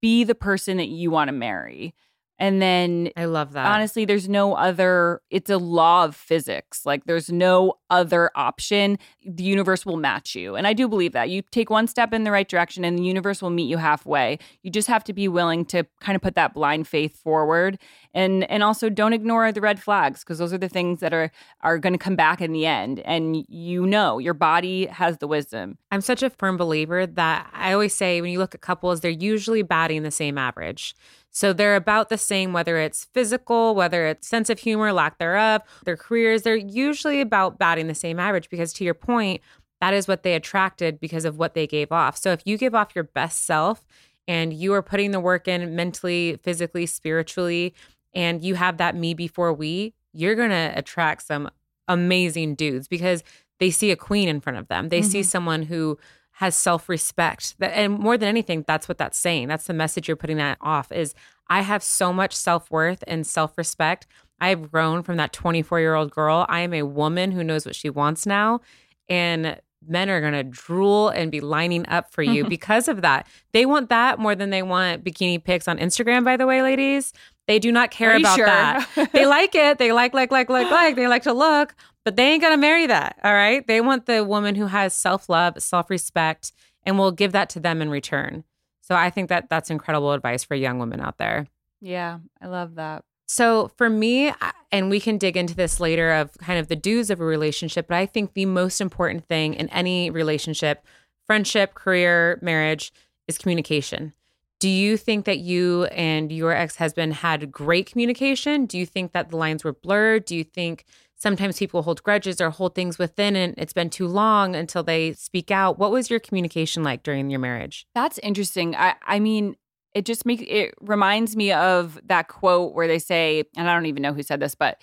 be 0.00 0.24
the 0.24 0.34
person 0.34 0.76
that 0.76 0.88
you 0.88 1.10
want 1.10 1.28
to 1.28 1.32
marry. 1.32 1.94
And 2.42 2.60
then 2.60 3.10
I 3.16 3.26
love 3.26 3.52
that. 3.52 3.66
honestly, 3.66 4.04
there's 4.04 4.28
no 4.28 4.54
other, 4.54 5.20
it's 5.30 5.48
a 5.48 5.58
law 5.58 6.04
of 6.04 6.16
physics. 6.16 6.84
Like 6.84 7.04
there's 7.04 7.30
no 7.30 7.74
other 7.88 8.32
option. 8.34 8.98
The 9.24 9.44
universe 9.44 9.86
will 9.86 9.96
match 9.96 10.34
you. 10.34 10.56
And 10.56 10.66
I 10.66 10.72
do 10.72 10.88
believe 10.88 11.12
that. 11.12 11.30
You 11.30 11.42
take 11.42 11.70
one 11.70 11.86
step 11.86 12.12
in 12.12 12.24
the 12.24 12.32
right 12.32 12.48
direction 12.48 12.84
and 12.84 12.98
the 12.98 13.04
universe 13.04 13.42
will 13.42 13.50
meet 13.50 13.70
you 13.70 13.76
halfway. 13.76 14.40
You 14.64 14.72
just 14.72 14.88
have 14.88 15.04
to 15.04 15.12
be 15.12 15.28
willing 15.28 15.64
to 15.66 15.86
kind 16.00 16.16
of 16.16 16.22
put 16.22 16.34
that 16.34 16.52
blind 16.52 16.88
faith 16.88 17.16
forward. 17.16 17.78
And 18.12 18.42
and 18.50 18.64
also 18.64 18.90
don't 18.90 19.12
ignore 19.12 19.52
the 19.52 19.60
red 19.60 19.80
flags 19.80 20.24
because 20.24 20.38
those 20.38 20.52
are 20.52 20.58
the 20.58 20.68
things 20.68 20.98
that 20.98 21.14
are 21.14 21.30
are 21.60 21.78
going 21.78 21.92
to 21.92 21.98
come 21.98 22.16
back 22.16 22.40
in 22.40 22.50
the 22.52 22.66
end. 22.66 22.98
And 23.04 23.44
you 23.48 23.86
know, 23.86 24.18
your 24.18 24.34
body 24.34 24.86
has 24.86 25.18
the 25.18 25.28
wisdom. 25.28 25.78
I'm 25.92 26.00
such 26.00 26.24
a 26.24 26.30
firm 26.30 26.56
believer 26.56 27.06
that 27.06 27.48
I 27.52 27.72
always 27.72 27.94
say 27.94 28.20
when 28.20 28.32
you 28.32 28.40
look 28.40 28.56
at 28.56 28.62
couples, 28.62 29.00
they're 29.00 29.12
usually 29.12 29.62
batting 29.62 30.02
the 30.02 30.10
same 30.10 30.38
average. 30.38 30.96
So 31.32 31.52
they're 31.52 31.76
about 31.76 32.10
the 32.10 32.18
same, 32.18 32.52
whether 32.52 32.76
it's 32.76 33.06
physical, 33.06 33.74
whether 33.74 34.06
it's 34.06 34.28
sense 34.28 34.50
of 34.50 34.58
humor, 34.58 34.92
lack 34.92 35.18
thereof, 35.18 35.62
their 35.84 35.96
careers, 35.96 36.42
they're 36.42 36.54
usually 36.54 37.20
about 37.20 37.58
batting 37.58 37.88
the 37.88 37.94
same 37.94 38.20
average 38.20 38.50
because 38.50 38.72
to 38.74 38.84
your 38.84 38.94
point, 38.94 39.40
that 39.80 39.94
is 39.94 40.06
what 40.06 40.22
they 40.22 40.34
attracted 40.34 41.00
because 41.00 41.24
of 41.24 41.38
what 41.38 41.54
they 41.54 41.66
gave 41.66 41.90
off. 41.90 42.16
So 42.16 42.32
if 42.32 42.42
you 42.44 42.56
give 42.56 42.74
off 42.74 42.94
your 42.94 43.04
best 43.04 43.44
self 43.44 43.84
and 44.28 44.52
you 44.52 44.74
are 44.74 44.82
putting 44.82 45.10
the 45.10 45.18
work 45.18 45.48
in 45.48 45.74
mentally, 45.74 46.38
physically, 46.42 46.86
spiritually, 46.86 47.74
and 48.14 48.44
you 48.44 48.54
have 48.54 48.76
that 48.76 48.94
me 48.94 49.14
before 49.14 49.52
we, 49.52 49.94
you're 50.12 50.34
going 50.34 50.50
to 50.50 50.72
attract 50.76 51.26
some 51.26 51.50
amazing 51.88 52.54
dudes 52.54 52.86
because 52.86 53.24
they 53.58 53.70
see 53.70 53.90
a 53.90 53.96
queen 53.96 54.28
in 54.28 54.40
front 54.40 54.58
of 54.58 54.68
them. 54.68 54.90
They 54.90 55.00
mm-hmm. 55.00 55.10
see 55.10 55.22
someone 55.22 55.62
who 55.62 55.98
has 56.32 56.56
self-respect. 56.56 57.54
And 57.60 57.98
more 57.98 58.16
than 58.18 58.28
anything, 58.28 58.64
that's 58.66 58.88
what 58.88 58.98
that's 58.98 59.18
saying. 59.18 59.48
That's 59.48 59.66
the 59.66 59.74
message 59.74 60.08
you're 60.08 60.16
putting 60.16 60.38
that 60.38 60.58
off 60.60 60.90
is 60.90 61.14
I 61.48 61.60
have 61.60 61.82
so 61.82 62.12
much 62.12 62.34
self-worth 62.34 63.04
and 63.06 63.26
self-respect. 63.26 64.06
I've 64.40 64.70
grown 64.70 65.02
from 65.02 65.18
that 65.18 65.32
24-year-old 65.32 66.10
girl. 66.10 66.46
I 66.48 66.60
am 66.60 66.72
a 66.74 66.82
woman 66.82 67.32
who 67.32 67.44
knows 67.44 67.66
what 67.66 67.76
she 67.76 67.90
wants 67.90 68.26
now. 68.26 68.60
And 69.08 69.60
men 69.86 70.08
are 70.10 70.20
going 70.20 70.32
to 70.32 70.42
drool 70.42 71.08
and 71.08 71.30
be 71.30 71.40
lining 71.40 71.86
up 71.88 72.12
for 72.12 72.22
you 72.22 72.44
because 72.48 72.88
of 72.88 73.02
that. 73.02 73.26
They 73.52 73.66
want 73.66 73.88
that 73.88 74.18
more 74.18 74.34
than 74.34 74.50
they 74.50 74.62
want 74.62 75.04
bikini 75.04 75.42
pics 75.42 75.68
on 75.68 75.78
Instagram, 75.78 76.24
by 76.24 76.36
the 76.36 76.46
way, 76.46 76.62
ladies. 76.62 77.12
They 77.48 77.58
do 77.58 77.72
not 77.72 77.90
care 77.90 78.16
about 78.16 78.36
sure? 78.36 78.46
that. 78.46 78.88
they 79.12 79.26
like 79.26 79.54
it. 79.54 79.78
They 79.78 79.92
like, 79.92 80.14
like, 80.14 80.30
like, 80.30 80.48
like, 80.48 80.70
like. 80.70 80.96
They 80.96 81.08
like 81.08 81.24
to 81.24 81.32
look, 81.32 81.74
but 82.04 82.16
they 82.16 82.32
ain't 82.32 82.42
going 82.42 82.54
to 82.54 82.60
marry 82.60 82.86
that. 82.86 83.18
All 83.24 83.34
right. 83.34 83.66
They 83.66 83.80
want 83.80 84.06
the 84.06 84.24
woman 84.24 84.54
who 84.54 84.66
has 84.66 84.94
self 84.94 85.28
love, 85.28 85.60
self 85.60 85.90
respect, 85.90 86.52
and 86.84 86.98
will 86.98 87.12
give 87.12 87.32
that 87.32 87.48
to 87.50 87.60
them 87.60 87.82
in 87.82 87.90
return. 87.90 88.44
So 88.80 88.94
I 88.94 89.10
think 89.10 89.28
that 89.28 89.48
that's 89.48 89.70
incredible 89.70 90.12
advice 90.12 90.44
for 90.44 90.54
young 90.54 90.78
women 90.78 91.00
out 91.00 91.18
there. 91.18 91.46
Yeah, 91.80 92.18
I 92.40 92.46
love 92.46 92.76
that. 92.76 93.04
So 93.32 93.70
for 93.78 93.88
me, 93.88 94.30
and 94.70 94.90
we 94.90 95.00
can 95.00 95.16
dig 95.16 95.38
into 95.38 95.54
this 95.54 95.80
later 95.80 96.12
of 96.12 96.36
kind 96.36 96.58
of 96.58 96.68
the 96.68 96.76
do's 96.76 97.08
of 97.08 97.18
a 97.18 97.24
relationship, 97.24 97.86
but 97.88 97.96
I 97.96 98.04
think 98.04 98.34
the 98.34 98.44
most 98.44 98.78
important 98.78 99.26
thing 99.26 99.54
in 99.54 99.70
any 99.70 100.10
relationship, 100.10 100.84
friendship, 101.24 101.72
career, 101.72 102.38
marriage, 102.42 102.92
is 103.26 103.38
communication. 103.38 104.12
Do 104.58 104.68
you 104.68 104.98
think 104.98 105.24
that 105.24 105.38
you 105.38 105.84
and 105.84 106.30
your 106.30 106.52
ex 106.52 106.76
husband 106.76 107.14
had 107.14 107.50
great 107.50 107.90
communication? 107.90 108.66
Do 108.66 108.76
you 108.76 108.84
think 108.84 109.12
that 109.12 109.30
the 109.30 109.38
lines 109.38 109.64
were 109.64 109.72
blurred? 109.72 110.26
Do 110.26 110.36
you 110.36 110.44
think 110.44 110.84
sometimes 111.16 111.58
people 111.58 111.84
hold 111.84 112.02
grudges 112.02 112.38
or 112.38 112.50
hold 112.50 112.74
things 112.74 112.98
within 112.98 113.34
and 113.34 113.54
it's 113.56 113.72
been 113.72 113.88
too 113.88 114.08
long 114.08 114.54
until 114.54 114.82
they 114.82 115.14
speak 115.14 115.50
out? 115.50 115.78
What 115.78 115.90
was 115.90 116.10
your 116.10 116.20
communication 116.20 116.82
like 116.82 117.02
during 117.02 117.30
your 117.30 117.40
marriage? 117.40 117.86
That's 117.94 118.18
interesting. 118.18 118.76
I, 118.76 118.96
I 119.06 119.20
mean, 119.20 119.56
it 119.94 120.04
just 120.04 120.24
makes 120.24 120.42
it 120.46 120.74
reminds 120.80 121.36
me 121.36 121.52
of 121.52 122.00
that 122.06 122.28
quote 122.28 122.74
where 122.74 122.88
they 122.88 122.98
say, 122.98 123.44
and 123.56 123.68
I 123.68 123.74
don't 123.74 123.86
even 123.86 124.02
know 124.02 124.12
who 124.12 124.22
said 124.22 124.40
this, 124.40 124.54
but 124.54 124.80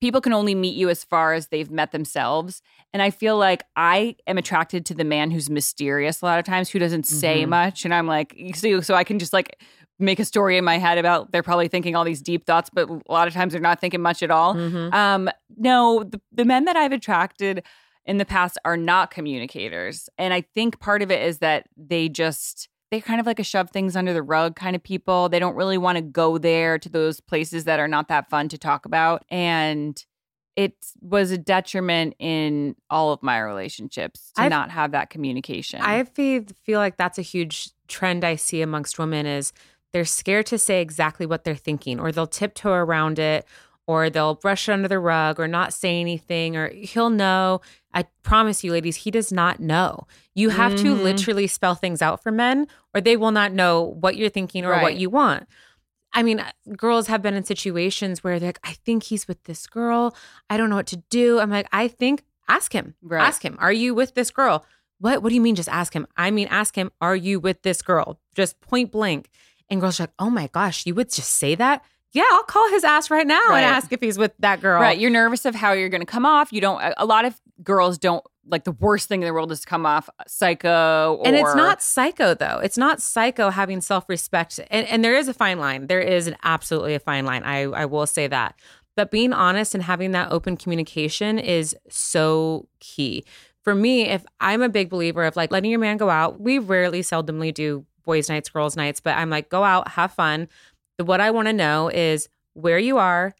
people 0.00 0.20
can 0.20 0.32
only 0.32 0.54
meet 0.54 0.74
you 0.74 0.88
as 0.88 1.04
far 1.04 1.34
as 1.34 1.48
they've 1.48 1.70
met 1.70 1.92
themselves. 1.92 2.62
And 2.92 3.02
I 3.02 3.10
feel 3.10 3.36
like 3.36 3.64
I 3.76 4.16
am 4.26 4.38
attracted 4.38 4.86
to 4.86 4.94
the 4.94 5.04
man 5.04 5.30
who's 5.30 5.50
mysterious 5.50 6.22
a 6.22 6.24
lot 6.24 6.38
of 6.38 6.44
times, 6.44 6.70
who 6.70 6.78
doesn't 6.78 7.06
say 7.06 7.42
mm-hmm. 7.42 7.50
much. 7.50 7.84
And 7.84 7.92
I'm 7.92 8.06
like, 8.06 8.34
so, 8.54 8.80
so 8.80 8.94
I 8.94 9.04
can 9.04 9.18
just 9.18 9.32
like 9.32 9.60
make 9.98 10.18
a 10.18 10.24
story 10.24 10.56
in 10.56 10.64
my 10.64 10.78
head 10.78 10.96
about 10.96 11.30
they're 11.30 11.42
probably 11.42 11.68
thinking 11.68 11.94
all 11.94 12.04
these 12.04 12.22
deep 12.22 12.46
thoughts, 12.46 12.70
but 12.72 12.88
a 12.88 13.12
lot 13.12 13.28
of 13.28 13.34
times 13.34 13.52
they're 13.52 13.60
not 13.60 13.80
thinking 13.80 14.00
much 14.00 14.22
at 14.22 14.30
all. 14.30 14.54
Mm-hmm. 14.54 14.94
Um, 14.94 15.28
no, 15.58 16.04
the, 16.04 16.20
the 16.32 16.46
men 16.46 16.64
that 16.64 16.76
I've 16.76 16.92
attracted 16.92 17.62
in 18.06 18.16
the 18.16 18.24
past 18.24 18.56
are 18.64 18.78
not 18.78 19.10
communicators. 19.10 20.08
And 20.16 20.32
I 20.32 20.40
think 20.40 20.80
part 20.80 21.02
of 21.02 21.10
it 21.10 21.22
is 21.22 21.40
that 21.40 21.66
they 21.76 22.08
just 22.08 22.69
they're 22.90 23.00
kind 23.00 23.20
of 23.20 23.26
like 23.26 23.38
a 23.38 23.44
shove 23.44 23.70
things 23.70 23.94
under 23.96 24.12
the 24.12 24.22
rug 24.22 24.56
kind 24.56 24.74
of 24.74 24.82
people. 24.82 25.28
They 25.28 25.38
don't 25.38 25.54
really 25.54 25.78
want 25.78 25.96
to 25.96 26.02
go 26.02 26.38
there 26.38 26.78
to 26.78 26.88
those 26.88 27.20
places 27.20 27.64
that 27.64 27.78
are 27.78 27.88
not 27.88 28.08
that 28.08 28.28
fun 28.28 28.48
to 28.48 28.58
talk 28.58 28.84
about. 28.84 29.24
And 29.30 30.04
it 30.56 30.74
was 31.00 31.30
a 31.30 31.38
detriment 31.38 32.14
in 32.18 32.74
all 32.90 33.12
of 33.12 33.22
my 33.22 33.38
relationships 33.40 34.32
to 34.34 34.42
I've, 34.42 34.50
not 34.50 34.70
have 34.70 34.90
that 34.92 35.08
communication. 35.08 35.80
I 35.80 36.04
feel, 36.04 36.44
feel 36.64 36.80
like 36.80 36.96
that's 36.96 37.18
a 37.18 37.22
huge 37.22 37.70
trend 37.86 38.24
I 38.24 38.36
see 38.36 38.60
amongst 38.60 38.98
women 38.98 39.24
is 39.24 39.52
they're 39.92 40.04
scared 40.04 40.46
to 40.46 40.58
say 40.58 40.82
exactly 40.82 41.26
what 41.26 41.44
they're 41.44 41.54
thinking 41.54 42.00
or 42.00 42.10
they'll 42.12 42.26
tiptoe 42.26 42.72
around 42.72 43.18
it 43.18 43.46
or 43.86 44.10
they'll 44.10 44.34
brush 44.34 44.68
it 44.68 44.72
under 44.72 44.88
the 44.88 44.98
rug 44.98 45.40
or 45.40 45.48
not 45.48 45.72
say 45.72 46.00
anything 46.00 46.56
or 46.56 46.68
he'll 46.70 47.10
know. 47.10 47.60
I 47.92 48.04
promise 48.22 48.62
you, 48.62 48.72
ladies, 48.72 48.96
he 48.96 49.10
does 49.10 49.32
not 49.32 49.60
know. 49.60 50.06
You 50.34 50.50
have 50.50 50.72
mm-hmm. 50.74 50.84
to 50.84 50.94
literally 50.94 51.46
spell 51.46 51.74
things 51.74 52.00
out 52.00 52.22
for 52.22 52.30
men 52.30 52.68
or 52.94 53.00
they 53.00 53.16
will 53.16 53.32
not 53.32 53.52
know 53.52 53.82
what 53.82 54.16
you're 54.16 54.28
thinking 54.28 54.64
or 54.64 54.70
right. 54.70 54.82
what 54.82 54.96
you 54.96 55.10
want. 55.10 55.48
I 56.12 56.22
mean, 56.22 56.44
girls 56.76 57.06
have 57.06 57.22
been 57.22 57.34
in 57.34 57.44
situations 57.44 58.22
where 58.24 58.38
they're 58.38 58.48
like, 58.48 58.60
I 58.64 58.72
think 58.72 59.04
he's 59.04 59.28
with 59.28 59.42
this 59.44 59.66
girl. 59.66 60.14
I 60.48 60.56
don't 60.56 60.70
know 60.70 60.76
what 60.76 60.88
to 60.88 60.96
do. 60.96 61.38
I'm 61.38 61.50
like, 61.50 61.68
I 61.72 61.88
think, 61.88 62.24
ask 62.48 62.72
him. 62.72 62.94
Right. 63.02 63.24
Ask 63.24 63.42
him, 63.42 63.56
are 63.60 63.72
you 63.72 63.94
with 63.94 64.14
this 64.14 64.30
girl? 64.30 64.64
What 64.98 65.22
What 65.22 65.28
do 65.28 65.34
you 65.34 65.40
mean 65.40 65.54
just 65.54 65.68
ask 65.68 65.92
him? 65.92 66.06
I 66.16 66.30
mean, 66.30 66.48
ask 66.48 66.74
him, 66.74 66.90
are 67.00 67.16
you 67.16 67.38
with 67.40 67.62
this 67.62 67.82
girl? 67.82 68.20
Just 68.34 68.60
point 68.60 68.90
blank. 68.90 69.30
And 69.68 69.80
girls 69.80 70.00
are 70.00 70.04
like, 70.04 70.12
oh 70.18 70.30
my 70.30 70.48
gosh, 70.48 70.84
you 70.84 70.94
would 70.96 71.10
just 71.10 71.32
say 71.32 71.54
that? 71.54 71.84
yeah, 72.12 72.24
I'll 72.30 72.42
call 72.42 72.68
his 72.70 72.82
ass 72.82 73.10
right 73.10 73.26
now 73.26 73.40
right. 73.48 73.62
and 73.62 73.66
ask 73.66 73.92
if 73.92 74.00
he's 74.00 74.18
with 74.18 74.32
that 74.40 74.60
girl. 74.60 74.80
Right. 74.80 74.98
You're 74.98 75.10
nervous 75.10 75.44
of 75.44 75.54
how 75.54 75.72
you're 75.72 75.88
going 75.88 76.00
to 76.00 76.06
come 76.06 76.26
off. 76.26 76.52
You 76.52 76.60
don't, 76.60 76.82
a 76.96 77.06
lot 77.06 77.24
of 77.24 77.40
girls 77.62 77.98
don't 77.98 78.24
like 78.46 78.64
the 78.64 78.72
worst 78.72 79.08
thing 79.08 79.22
in 79.22 79.26
the 79.26 79.32
world 79.32 79.52
is 79.52 79.60
to 79.60 79.66
come 79.66 79.86
off 79.86 80.08
psycho. 80.26 81.16
Or... 81.20 81.26
And 81.26 81.36
it's 81.36 81.54
not 81.54 81.82
psycho 81.82 82.34
though. 82.34 82.58
It's 82.62 82.78
not 82.78 83.00
psycho 83.00 83.50
having 83.50 83.80
self 83.80 84.08
respect. 84.08 84.58
And, 84.70 84.86
and 84.88 85.04
there 85.04 85.14
is 85.14 85.28
a 85.28 85.34
fine 85.34 85.58
line. 85.58 85.86
There 85.86 86.00
is 86.00 86.26
an 86.26 86.36
absolutely 86.42 86.94
a 86.94 87.00
fine 87.00 87.24
line. 87.24 87.42
I, 87.44 87.62
I 87.62 87.84
will 87.84 88.06
say 88.06 88.26
that. 88.26 88.54
But 88.96 89.10
being 89.10 89.32
honest 89.32 89.74
and 89.74 89.84
having 89.84 90.10
that 90.12 90.32
open 90.32 90.56
communication 90.56 91.38
is 91.38 91.76
so 91.88 92.68
key. 92.80 93.24
For 93.62 93.74
me, 93.74 94.08
if 94.08 94.24
I'm 94.40 94.62
a 94.62 94.68
big 94.68 94.88
believer 94.88 95.24
of 95.24 95.36
like 95.36 95.52
letting 95.52 95.70
your 95.70 95.80
man 95.80 95.96
go 95.96 96.10
out, 96.10 96.40
we 96.40 96.58
rarely, 96.58 97.02
seldomly 97.02 97.52
do 97.52 97.84
boys' 98.04 98.28
nights, 98.28 98.48
girls' 98.48 98.76
nights, 98.76 99.00
but 99.00 99.16
I'm 99.16 99.30
like, 99.30 99.48
go 99.48 99.62
out, 99.62 99.88
have 99.88 100.12
fun 100.12 100.48
what 101.04 101.20
I 101.20 101.30
want 101.30 101.48
to 101.48 101.52
know 101.52 101.88
is 101.88 102.28
where 102.54 102.78
you 102.78 102.98
are 102.98 103.34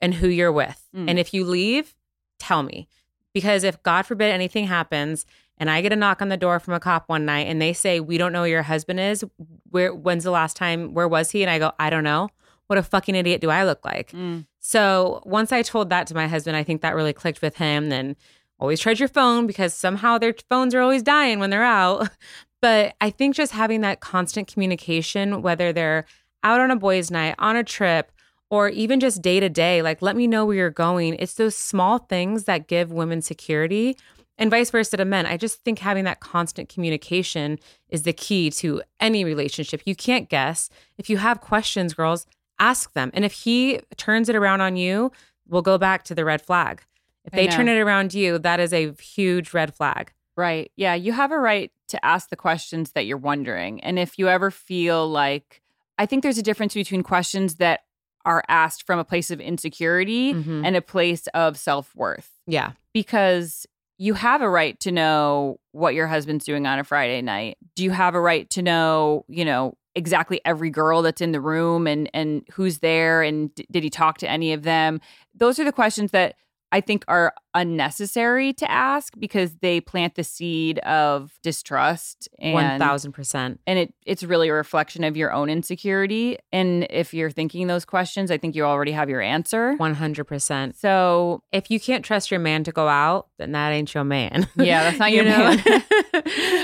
and 0.00 0.14
who 0.14 0.28
you're 0.28 0.52
with. 0.52 0.82
Mm. 0.94 1.10
And 1.10 1.18
if 1.18 1.32
you 1.32 1.44
leave, 1.44 1.94
tell 2.38 2.62
me. 2.62 2.88
Because 3.36 3.64
if 3.64 3.82
God 3.82 4.06
forbid 4.06 4.32
anything 4.32 4.66
happens 4.66 5.26
and 5.58 5.68
I 5.68 5.82
get 5.82 5.92
a 5.92 5.96
knock 5.96 6.22
on 6.22 6.30
the 6.30 6.38
door 6.38 6.58
from 6.58 6.72
a 6.72 6.80
cop 6.80 7.06
one 7.06 7.26
night 7.26 7.48
and 7.48 7.60
they 7.60 7.74
say, 7.74 8.00
We 8.00 8.16
don't 8.16 8.32
know 8.32 8.40
where 8.40 8.48
your 8.48 8.62
husband 8.62 8.98
is, 8.98 9.26
where 9.68 9.94
when's 9.94 10.24
the 10.24 10.30
last 10.30 10.56
time, 10.56 10.94
where 10.94 11.06
was 11.06 11.32
he? 11.32 11.42
And 11.42 11.50
I 11.50 11.58
go, 11.58 11.72
I 11.78 11.90
don't 11.90 12.02
know. 12.02 12.30
What 12.68 12.78
a 12.78 12.82
fucking 12.82 13.14
idiot 13.14 13.42
do 13.42 13.50
I 13.50 13.64
look 13.64 13.84
like? 13.84 14.12
Mm. 14.12 14.46
So 14.58 15.22
once 15.26 15.52
I 15.52 15.60
told 15.60 15.90
that 15.90 16.06
to 16.06 16.14
my 16.14 16.26
husband, 16.26 16.56
I 16.56 16.62
think 16.62 16.80
that 16.80 16.94
really 16.94 17.12
clicked 17.12 17.42
with 17.42 17.56
him. 17.58 17.90
Then 17.90 18.16
always 18.58 18.80
charge 18.80 19.00
your 19.00 19.10
phone 19.10 19.46
because 19.46 19.74
somehow 19.74 20.16
their 20.16 20.34
phones 20.48 20.74
are 20.74 20.80
always 20.80 21.02
dying 21.02 21.38
when 21.38 21.50
they're 21.50 21.62
out. 21.62 22.08
But 22.62 22.96
I 23.02 23.10
think 23.10 23.36
just 23.36 23.52
having 23.52 23.82
that 23.82 24.00
constant 24.00 24.48
communication, 24.48 25.42
whether 25.42 25.74
they're 25.74 26.06
out 26.42 26.58
on 26.58 26.70
a 26.70 26.76
boys' 26.76 27.10
night, 27.10 27.34
on 27.38 27.54
a 27.54 27.62
trip, 27.62 28.10
or 28.50 28.68
even 28.68 29.00
just 29.00 29.22
day 29.22 29.40
to 29.40 29.48
day, 29.48 29.82
like 29.82 30.02
let 30.02 30.16
me 30.16 30.26
know 30.26 30.44
where 30.46 30.56
you're 30.56 30.70
going. 30.70 31.14
It's 31.14 31.34
those 31.34 31.56
small 31.56 31.98
things 31.98 32.44
that 32.44 32.68
give 32.68 32.92
women 32.92 33.22
security 33.22 33.96
and 34.38 34.50
vice 34.50 34.70
versa 34.70 34.96
to 34.98 35.04
men. 35.04 35.26
I 35.26 35.36
just 35.36 35.64
think 35.64 35.78
having 35.78 36.04
that 36.04 36.20
constant 36.20 36.68
communication 36.68 37.58
is 37.88 38.02
the 38.02 38.12
key 38.12 38.50
to 38.50 38.82
any 39.00 39.24
relationship. 39.24 39.82
You 39.84 39.96
can't 39.96 40.28
guess. 40.28 40.68
If 40.98 41.08
you 41.08 41.16
have 41.16 41.40
questions, 41.40 41.94
girls, 41.94 42.26
ask 42.58 42.92
them. 42.92 43.10
And 43.14 43.24
if 43.24 43.32
he 43.32 43.80
turns 43.96 44.28
it 44.28 44.36
around 44.36 44.60
on 44.60 44.76
you, 44.76 45.10
we'll 45.48 45.62
go 45.62 45.78
back 45.78 46.04
to 46.04 46.14
the 46.14 46.24
red 46.24 46.42
flag. 46.42 46.82
If 47.24 47.32
they 47.32 47.48
turn 47.48 47.68
it 47.68 47.78
around 47.78 48.14
you, 48.14 48.38
that 48.38 48.60
is 48.60 48.72
a 48.72 48.92
huge 49.00 49.52
red 49.52 49.74
flag. 49.74 50.12
Right. 50.36 50.70
Yeah. 50.76 50.94
You 50.94 51.12
have 51.12 51.32
a 51.32 51.38
right 51.38 51.72
to 51.88 52.04
ask 52.04 52.28
the 52.28 52.36
questions 52.36 52.92
that 52.92 53.06
you're 53.06 53.16
wondering. 53.16 53.82
And 53.82 53.98
if 53.98 54.18
you 54.18 54.28
ever 54.28 54.50
feel 54.50 55.08
like 55.08 55.60
I 55.98 56.06
think 56.06 56.22
there's 56.22 56.38
a 56.38 56.42
difference 56.42 56.74
between 56.74 57.02
questions 57.02 57.56
that 57.56 57.80
are 58.26 58.42
asked 58.48 58.82
from 58.82 58.98
a 58.98 59.04
place 59.04 59.30
of 59.30 59.40
insecurity 59.40 60.34
mm-hmm. 60.34 60.64
and 60.64 60.76
a 60.76 60.82
place 60.82 61.26
of 61.28 61.56
self 61.56 61.94
worth. 61.96 62.30
Yeah. 62.46 62.72
Because 62.92 63.66
you 63.98 64.14
have 64.14 64.42
a 64.42 64.50
right 64.50 64.78
to 64.80 64.92
know 64.92 65.58
what 65.72 65.94
your 65.94 66.06
husband's 66.06 66.44
doing 66.44 66.66
on 66.66 66.78
a 66.78 66.84
Friday 66.84 67.22
night. 67.22 67.56
Do 67.74 67.84
you 67.84 67.92
have 67.92 68.14
a 68.14 68.20
right 68.20 68.50
to 68.50 68.60
know, 68.60 69.24
you 69.28 69.44
know, 69.44 69.74
exactly 69.94 70.42
every 70.44 70.68
girl 70.68 71.00
that's 71.00 71.22
in 71.22 71.32
the 71.32 71.40
room 71.40 71.86
and 71.86 72.10
and 72.12 72.46
who's 72.52 72.80
there 72.80 73.22
and 73.22 73.54
d- 73.54 73.66
did 73.70 73.82
he 73.82 73.88
talk 73.88 74.18
to 74.18 74.28
any 74.28 74.52
of 74.52 74.62
them? 74.64 75.00
Those 75.34 75.58
are 75.58 75.64
the 75.64 75.72
questions 75.72 76.10
that 76.10 76.34
I 76.72 76.82
think 76.82 77.04
are 77.08 77.32
unnecessary 77.56 78.52
to 78.52 78.70
ask 78.70 79.14
because 79.18 79.54
they 79.62 79.80
plant 79.80 80.14
the 80.14 80.22
seed 80.24 80.78
of 80.80 81.38
distrust 81.42 82.28
and 82.38 82.80
1000%. 82.80 83.58
and 83.66 83.78
it 83.78 83.94
it's 84.04 84.22
really 84.22 84.48
a 84.48 84.52
reflection 84.52 85.02
of 85.04 85.16
your 85.16 85.32
own 85.32 85.48
insecurity 85.48 86.38
and 86.52 86.86
if 86.90 87.12
you're 87.14 87.30
thinking 87.30 87.66
those 87.66 87.84
questions 87.84 88.30
i 88.30 88.36
think 88.38 88.54
you 88.54 88.62
already 88.64 88.92
have 88.92 89.08
your 89.08 89.20
answer 89.20 89.74
100%. 89.78 90.74
so 90.76 91.42
If 91.52 91.70
you 91.70 91.80
can't 91.80 92.04
trust 92.04 92.30
your 92.30 92.40
man 92.40 92.62
to 92.64 92.72
go 92.72 92.86
out, 92.88 93.28
then 93.38 93.52
that 93.52 93.70
ain't 93.70 93.92
your 93.94 94.04
man. 94.04 94.46
yeah 94.56 94.84
that's 94.84 94.98
not 94.98 95.10
You 95.16 95.22
your 95.22 95.24
know? 95.24 95.56
man 95.56 95.82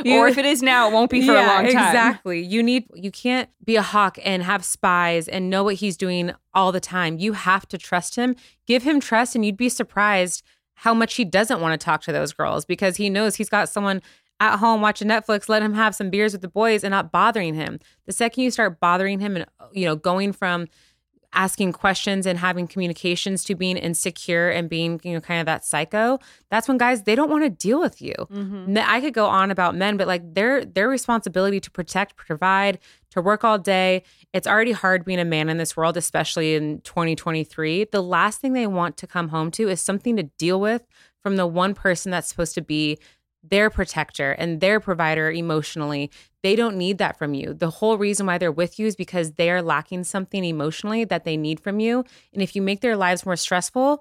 or 0.18 0.28
if 0.28 0.38
it 0.38 0.44
is 0.44 0.62
now 0.62 0.88
it 0.88 0.92
won't 0.92 1.11
be 1.11 1.24
for 1.26 1.33
a 1.33 1.46
long 1.46 1.64
time 1.64 1.66
Exactly. 1.66 2.40
You 2.42 2.62
need 2.62 2.87
you 2.94 3.11
can't 3.11 3.48
be 3.64 3.76
a 3.76 3.83
hawk 3.83 4.18
and 4.24 4.42
have 4.42 4.64
spies 4.64 5.28
and 5.28 5.48
know 5.48 5.62
what 5.64 5.76
he's 5.76 5.96
doing 5.96 6.33
all 6.55 6.72
the 6.72 6.81
time. 6.81 7.18
You 7.18 7.33
have 7.35 7.66
to 7.68 7.78
trust 7.78 8.16
him. 8.16 8.35
Give 8.66 8.83
him 8.83 9.00
trust 9.00 9.35
and 9.35 9.44
you'd 9.44 9.57
be 9.57 9.68
surprised 9.68 10.42
how 10.83 10.92
much 10.92 11.14
he 11.14 11.25
doesn't 11.25 11.61
want 11.61 11.81
to 11.81 11.85
talk 11.85 12.03
to 12.03 12.11
those 12.11 12.33
girls 12.33 12.64
because 12.64 12.97
he 12.97 13.09
knows 13.09 13.37
he's 13.37 13.49
got 13.49 13.68
someone 13.68 14.03
at 14.40 14.57
home 14.57 14.81
watching 14.81 15.07
Netflix, 15.07 15.49
let 15.49 15.62
him 15.62 15.75
have 15.75 15.95
some 15.95 16.11
beers 16.11 16.33
with 16.33 16.42
the 16.42 16.49
boys 16.49 16.83
and 16.83 16.90
not 16.90 17.12
bothering 17.12 17.55
him. 17.55 17.79
The 18.07 18.12
second 18.12 18.42
you 18.42 18.51
start 18.51 18.81
bothering 18.81 19.21
him 19.21 19.37
and 19.37 19.47
you 19.73 19.85
know, 19.85 19.95
going 19.95 20.33
from 20.33 20.66
asking 21.35 21.73
questions 21.73 22.27
and 22.27 22.38
having 22.38 22.66
communications 22.66 23.45
to 23.45 23.55
being 23.55 23.77
insecure 23.77 24.51
and 24.51 24.68
being 24.68 25.01
you 25.03 25.14
know 25.14 25.21
kind 25.21 25.40
of 25.40 25.47
that 25.47 25.64
psycho 25.64 26.18
that's 26.51 26.68
when 26.68 26.77
guys 26.79 27.03
they 27.05 27.14
don't 27.14 27.31
want 27.31 27.42
to 27.45 27.51
deal 27.51 27.81
with 27.81 28.01
you 28.03 28.14
Mm-hmm. 28.31 28.79
I 28.79 29.01
could 29.01 29.14
go 29.14 29.27
on 29.27 29.51
about 29.51 29.75
men 29.75 29.97
but 29.97 30.07
like 30.07 30.35
their 30.35 30.64
their 30.64 30.88
responsibility 30.88 31.61
to 31.61 31.71
protect 31.71 32.16
provide 32.16 32.79
to 33.11 33.21
work 33.21 33.45
all 33.45 33.59
day 33.59 34.03
it's 34.33 34.47
already 34.47 34.73
hard 34.73 35.05
being 35.05 35.18
a 35.21 35.25
man 35.25 35.49
in 35.49 35.57
this 35.59 35.77
world 35.77 35.97
especially 35.97 36.55
in 36.55 36.81
2023 36.83 37.85
the 37.92 38.03
last 38.03 38.40
thing 38.40 38.53
they 38.53 38.66
want 38.66 38.97
to 38.99 39.07
come 39.07 39.29
home 39.29 39.51
to 39.53 39.68
is 39.68 39.81
something 39.81 40.16
to 40.16 40.25
deal 40.38 40.61
with 40.61 40.87
from 41.23 41.37
the 41.37 41.47
one 41.47 41.73
person 41.75 42.11
that's 42.11 42.29
supposed 42.29 42.55
to 42.55 42.62
be 42.62 42.99
their 43.42 43.70
protector 43.70 44.33
and 44.33 44.61
their 44.61 44.81
provider 44.81 45.31
emotionally. 45.31 46.11
They 46.42 46.57
don't 46.57 46.76
need 46.76 46.98
that 46.98 47.18
from 47.18 47.35
you. 47.35 47.55
The 47.55 47.70
whole 47.70 47.98
reason 47.98 48.26
why 48.26 48.38
they're 48.38 48.52
with 48.52 48.78
you 48.78 48.87
is 48.87 48.96
because 48.96 49.33
they 49.33 49.50
are 49.50 49.62
lacking 49.62 50.05
something 50.05 50.44
emotionally 50.44 51.05
that 51.05 51.24
they 51.24 51.37
need 51.37 51.61
from 51.61 51.81
you. 51.81 52.05
And 52.33 52.42
if 52.42 52.55
you 52.55 52.62
make 52.62 52.81
their 52.81 52.96
lives 52.96 53.26
more 53.26 53.37
stressful, 53.37 54.00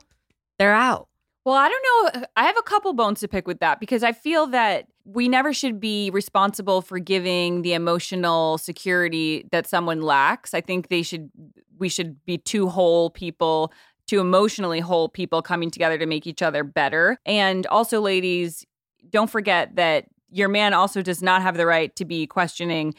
they're 0.59 0.73
out. 0.73 1.07
Well, 1.43 1.55
I 1.55 1.69
don't 1.69 2.15
know. 2.15 2.25
I 2.35 2.43
have 2.43 2.57
a 2.57 2.61
couple 2.61 2.93
bones 2.93 3.19
to 3.21 3.27
pick 3.27 3.47
with 3.47 3.59
that 3.59 3.79
because 3.79 4.03
I 4.03 4.11
feel 4.11 4.47
that 4.47 4.85
we 5.05 5.27
never 5.27 5.53
should 5.53 5.79
be 5.79 6.11
responsible 6.11 6.81
for 6.83 6.99
giving 6.99 7.63
the 7.63 7.73
emotional 7.73 8.59
security 8.59 9.47
that 9.51 9.65
someone 9.65 10.01
lacks. 10.01 10.53
I 10.53 10.61
think 10.61 10.89
they 10.89 11.01
should 11.01 11.31
we 11.79 11.89
should 11.89 12.23
be 12.25 12.37
two 12.37 12.69
whole 12.69 13.09
people, 13.09 13.73
two 14.05 14.19
emotionally 14.19 14.79
whole 14.79 15.09
people 15.09 15.41
coming 15.41 15.71
together 15.71 15.97
to 15.97 16.05
make 16.05 16.27
each 16.27 16.43
other 16.43 16.63
better. 16.63 17.17
And 17.25 17.65
also 17.67 18.01
ladies, 18.01 18.63
don't 19.11 19.29
forget 19.29 19.75
that 19.75 20.05
your 20.29 20.49
man 20.49 20.73
also 20.73 21.01
does 21.01 21.21
not 21.21 21.41
have 21.41 21.57
the 21.57 21.65
right 21.65 21.95
to 21.97 22.05
be 22.05 22.25
questioning 22.25 22.95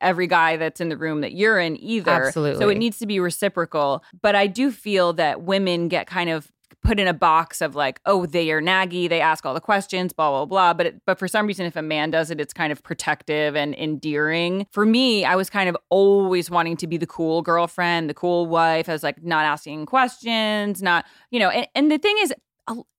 every 0.00 0.26
guy 0.26 0.56
that's 0.56 0.80
in 0.80 0.88
the 0.88 0.96
room 0.96 1.22
that 1.22 1.32
you're 1.32 1.58
in 1.58 1.82
either. 1.82 2.26
Absolutely. 2.26 2.60
So 2.60 2.68
it 2.68 2.76
needs 2.76 2.98
to 2.98 3.06
be 3.06 3.18
reciprocal. 3.18 4.04
But 4.20 4.34
I 4.34 4.46
do 4.46 4.70
feel 4.70 5.12
that 5.14 5.42
women 5.42 5.88
get 5.88 6.06
kind 6.06 6.30
of 6.30 6.52
put 6.82 7.00
in 7.00 7.08
a 7.08 7.14
box 7.14 7.60
of 7.60 7.74
like, 7.74 8.00
oh, 8.06 8.26
they 8.26 8.50
are 8.52 8.62
naggy, 8.62 9.08
they 9.08 9.20
ask 9.20 9.44
all 9.44 9.54
the 9.54 9.60
questions, 9.60 10.12
blah 10.12 10.30
blah 10.30 10.44
blah. 10.44 10.74
But 10.74 10.86
it, 10.86 11.02
but 11.06 11.18
for 11.18 11.26
some 11.26 11.46
reason, 11.46 11.66
if 11.66 11.76
a 11.76 11.82
man 11.82 12.10
does 12.10 12.30
it, 12.30 12.40
it's 12.40 12.52
kind 12.52 12.70
of 12.70 12.82
protective 12.82 13.56
and 13.56 13.74
endearing. 13.74 14.66
For 14.70 14.86
me, 14.86 15.24
I 15.24 15.34
was 15.34 15.50
kind 15.50 15.68
of 15.68 15.76
always 15.90 16.50
wanting 16.50 16.76
to 16.78 16.86
be 16.86 16.96
the 16.96 17.06
cool 17.06 17.42
girlfriend, 17.42 18.08
the 18.08 18.14
cool 18.14 18.46
wife. 18.46 18.88
I 18.88 18.92
was 18.92 19.02
like 19.02 19.22
not 19.24 19.44
asking 19.44 19.86
questions, 19.86 20.82
not 20.82 21.04
you 21.30 21.40
know. 21.40 21.50
And, 21.50 21.66
and 21.74 21.90
the 21.90 21.98
thing 21.98 22.16
is. 22.20 22.32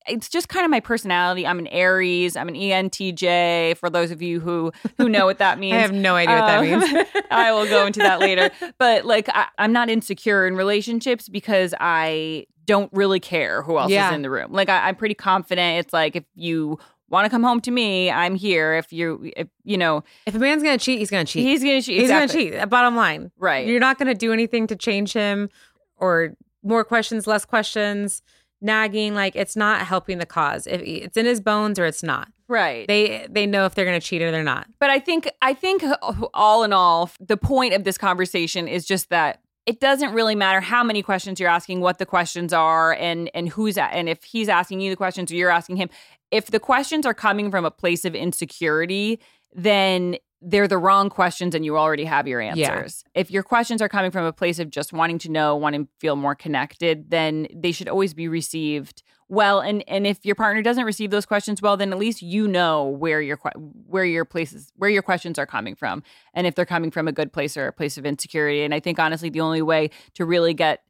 It's 0.08 0.30
just 0.30 0.48
kind 0.48 0.64
of 0.64 0.72
my 0.72 0.80
personality. 0.80 1.46
I'm 1.46 1.60
an 1.60 1.68
Aries. 1.68 2.38
I'm 2.38 2.48
an 2.48 2.56
ENTJ. 2.56 3.76
For 3.78 3.90
those 3.90 4.12
of 4.12 4.22
you 4.22 4.40
who 4.40 4.72
who 4.98 5.10
know 5.10 5.26
what 5.26 5.40
that 5.40 5.60
means, 5.60 5.74
I 5.78 5.80
have 5.80 5.92
no 5.94 6.16
idea 6.16 6.36
what 6.36 6.46
that 6.48 6.60
um, 6.60 6.66
means. 6.66 7.08
I 7.32 7.52
will 7.52 7.66
go 7.68 7.86
into 7.86 8.00
that 8.00 8.20
later. 8.20 8.50
But 8.78 9.06
like, 9.06 9.28
I, 9.30 9.48
I'm 9.58 9.74
not 9.74 9.90
insecure 9.90 10.48
in 10.48 10.56
relationships 10.56 11.28
because 11.28 11.74
I 11.80 12.46
don't 12.66 12.92
really 12.94 13.20
care 13.20 13.62
who 13.64 13.78
else 13.78 13.92
Yeah. 13.92 14.10
is 14.10 14.16
in 14.16 14.22
the 14.22 14.30
room. 14.30 14.52
Like, 14.54 14.70
I, 14.70 14.88
I'm 14.88 14.96
pretty 14.96 15.16
confident. 15.16 15.80
It's 15.86 15.94
like 15.94 16.16
if 16.16 16.24
you 16.36 16.80
want 17.10 17.26
to 17.26 17.30
come 17.30 17.44
home 17.44 17.60
to 17.62 17.72
me, 17.72 18.10
I'm 18.12 18.36
here. 18.36 18.76
If 18.76 18.92
you, 18.94 19.32
if 19.36 19.48
you 19.64 19.78
know, 19.78 20.04
if 20.26 20.36
a 20.36 20.40
man's 20.40 20.64
gonna 20.64 20.78
cheat, 20.78 21.00
he's 21.00 21.10
gonna 21.12 21.26
cheat. 21.26 21.44
he's 21.46 21.62
gonna 21.64 21.82
cheat. 21.82 21.96
He's 22.00 22.10
Exactly. 22.10 22.46
gonna 22.52 22.62
cheat. 22.62 22.70
Bottom 22.70 22.96
line. 22.96 23.32
Right. 23.38 23.68
You're 23.68 23.80
not 23.82 23.98
gonna 24.00 24.16
do 24.16 24.32
anything 24.32 24.68
to 24.68 24.76
change 24.78 25.12
him 25.14 25.50
or 25.98 26.36
more 26.64 26.84
questions, 26.84 27.28
less 27.28 27.44
questions, 27.46 28.22
nagging. 28.62 29.16
Like 29.16 29.36
it's 29.36 29.56
not 29.56 29.82
helping 29.82 30.18
the 30.18 30.26
cause. 30.26 30.68
If 30.68 30.82
it's 30.82 31.18
in 31.18 31.26
his 31.26 31.42
bones 31.42 31.80
or 31.80 31.86
it's 31.86 32.04
not. 32.04 32.30
Right. 32.48 32.88
They 32.88 33.28
they 33.30 33.46
know 33.46 33.66
if 33.66 33.76
they're 33.76 33.86
gonna 33.86 34.00
cheat 34.00 34.22
or 34.22 34.32
they're 34.32 34.44
not. 34.44 34.68
But 34.80 34.90
I 34.90 35.00
think 35.00 35.30
I 35.42 35.54
think 35.54 35.84
uh, 35.84 35.96
all 36.34 36.64
in 36.64 36.74
all, 36.74 37.12
the 37.20 37.38
point 37.38 37.74
of 37.74 37.84
this 37.84 37.98
conversation 37.98 38.68
is 38.68 38.86
just 38.86 39.10
that 39.10 39.42
it 39.66 39.82
doesn't 39.82 40.14
really 40.14 40.36
matter 40.36 40.62
how 40.62 40.82
many 40.82 41.04
questions 41.04 41.42
you're 41.42 41.50
asking, 41.50 41.82
what 41.82 41.98
the 41.98 42.06
questions 42.06 42.54
are, 42.54 42.94
and 42.94 43.30
and 43.34 43.50
who's 43.50 43.78
a- 43.78 43.94
and 43.94 44.08
if 44.08 44.24
he's 44.24 44.48
asking 44.48 44.80
you 44.80 44.90
the 44.90 44.96
questions 44.96 45.32
or 45.32 45.36
you're 45.36 45.50
asking 45.50 45.76
him. 45.76 45.90
If 46.32 46.48
the 46.48 46.60
questions 46.60 47.06
are 47.06 47.14
coming 47.14 47.52
from 47.52 47.64
a 47.66 47.72
place 47.72 48.04
of 48.06 48.16
insecurity, 48.16 49.20
then 49.54 50.18
they're 50.42 50.68
the 50.68 50.78
wrong 50.78 51.10
questions 51.10 51.56
and 51.56 51.66
you 51.66 51.78
already 51.78 52.06
have 52.06 52.28
your 52.28 52.42
Yeah. 52.42 52.52
answers. 52.52 53.04
If 53.16 53.32
your 53.32 53.44
questions 53.44 53.82
are 53.82 53.90
coming 53.90 54.12
from 54.12 54.26
a 54.26 54.34
place 54.34 54.60
of 54.60 54.70
just 54.70 54.94
wanting 54.94 55.18
to 55.20 55.30
know, 55.30 55.56
wanting 55.56 55.86
to 55.86 55.92
feel 56.00 56.16
more 56.16 56.36
connected, 56.36 57.10
then 57.10 57.48
they 57.54 57.72
should 57.72 57.90
always 57.90 58.14
be 58.14 58.28
received 58.28 59.02
well. 59.30 59.60
And 59.60 59.84
and 59.88 60.06
if 60.06 60.26
your 60.26 60.36
partner 60.36 60.62
doesn't 60.62 60.86
receive 60.86 61.10
those 61.10 61.26
questions 61.26 61.62
well, 61.62 61.76
then 61.76 61.92
at 61.92 61.98
least 61.98 62.22
you 62.22 62.48
know 62.48 62.86
where 62.86 63.22
your 63.22 63.40
where 63.88 64.06
your 64.06 64.26
places 64.26 64.72
where 64.76 64.90
your 64.90 65.02
questions 65.02 65.40
are 65.40 65.48
coming 65.48 65.76
from, 65.76 66.04
and 66.34 66.46
if 66.46 66.56
they're 66.56 66.66
coming 66.66 66.92
from 66.92 67.08
a 67.08 67.12
good 67.12 67.34
place 67.34 67.58
or 67.58 67.68
a 67.68 67.74
place 67.74 67.98
of 67.98 68.06
insecurity. 68.06 68.64
And 68.64 68.74
I 68.74 68.80
think 68.80 69.00
honestly, 69.00 69.30
the 69.30 69.42
only 69.42 69.62
way 69.62 69.90
to 70.14 70.26
really 70.26 70.54
get 70.54 70.84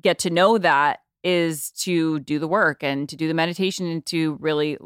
get 0.00 0.18
to 0.20 0.30
know 0.30 0.58
that 0.58 1.00
is 1.24 1.70
to 1.70 2.18
do 2.20 2.38
the 2.38 2.48
work 2.48 2.82
and 2.82 3.08
to 3.08 3.16
do 3.16 3.28
the 3.28 3.34
meditation 3.34 3.86
and 3.86 4.04
to 4.06 4.36
really 4.40 4.78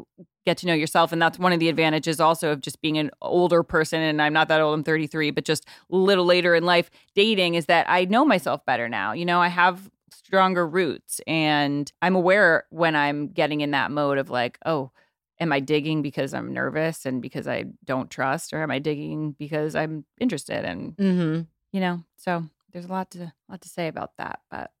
get 0.47 0.57
to 0.59 0.65
know 0.65 0.73
yourself. 0.73 1.11
And 1.11 1.21
that's 1.21 1.37
one 1.37 1.51
of 1.51 1.59
the 1.59 1.67
advantages 1.69 2.19
also 2.21 2.53
of 2.53 2.61
just 2.61 2.81
being 2.81 2.97
an 2.97 3.11
older 3.21 3.63
person. 3.63 4.01
And 4.01 4.21
I'm 4.21 4.31
not 4.33 4.47
that 4.47 4.61
old 4.61 4.73
I'm 4.73 4.83
33 4.83 5.31
but 5.31 5.43
just 5.45 5.65
a 5.91 5.95
little 5.95 6.25
later 6.25 6.55
in 6.55 6.63
life 6.65 6.89
dating 7.15 7.55
is 7.55 7.65
that 7.65 7.85
I 7.89 8.05
know 8.05 8.23
myself 8.25 8.65
better 8.65 8.87
now. 8.87 9.11
You 9.11 9.25
know 9.25 9.41
I 9.41 9.49
have 9.49 9.91
stronger 10.09 10.65
roots 10.67 11.19
and 11.27 11.91
I'm 12.01 12.15
aware 12.15 12.63
when 12.69 12.95
I'm 12.95 13.27
getting 13.27 13.61
in 13.61 13.71
that 13.71 13.91
mode 13.91 14.17
of 14.17 14.29
like 14.29 14.57
oh 14.65 14.91
am 15.39 15.51
I 15.51 15.59
digging 15.59 16.01
because 16.01 16.33
I'm 16.33 16.53
nervous 16.53 17.05
and 17.05 17.21
because 17.21 17.47
I 17.47 17.65
don't 17.85 18.09
trust? 18.09 18.53
Or 18.53 18.63
am 18.63 18.71
I 18.71 18.79
digging 18.79 19.33
because 19.37 19.75
I'm 19.75 20.05
interested? 20.19 20.63
And 20.65 20.95
Mm-hmm. 20.97 21.41
you 21.73 21.79
know 21.81 22.03
so 22.17 22.45
there's 22.71 22.85
a 22.85 22.89
lot 22.89 23.11
to 23.11 23.33
lot 23.49 23.61
to 23.61 23.69
say 23.69 23.87
about 23.87 24.11
that. 24.17 24.39
But 24.49 24.71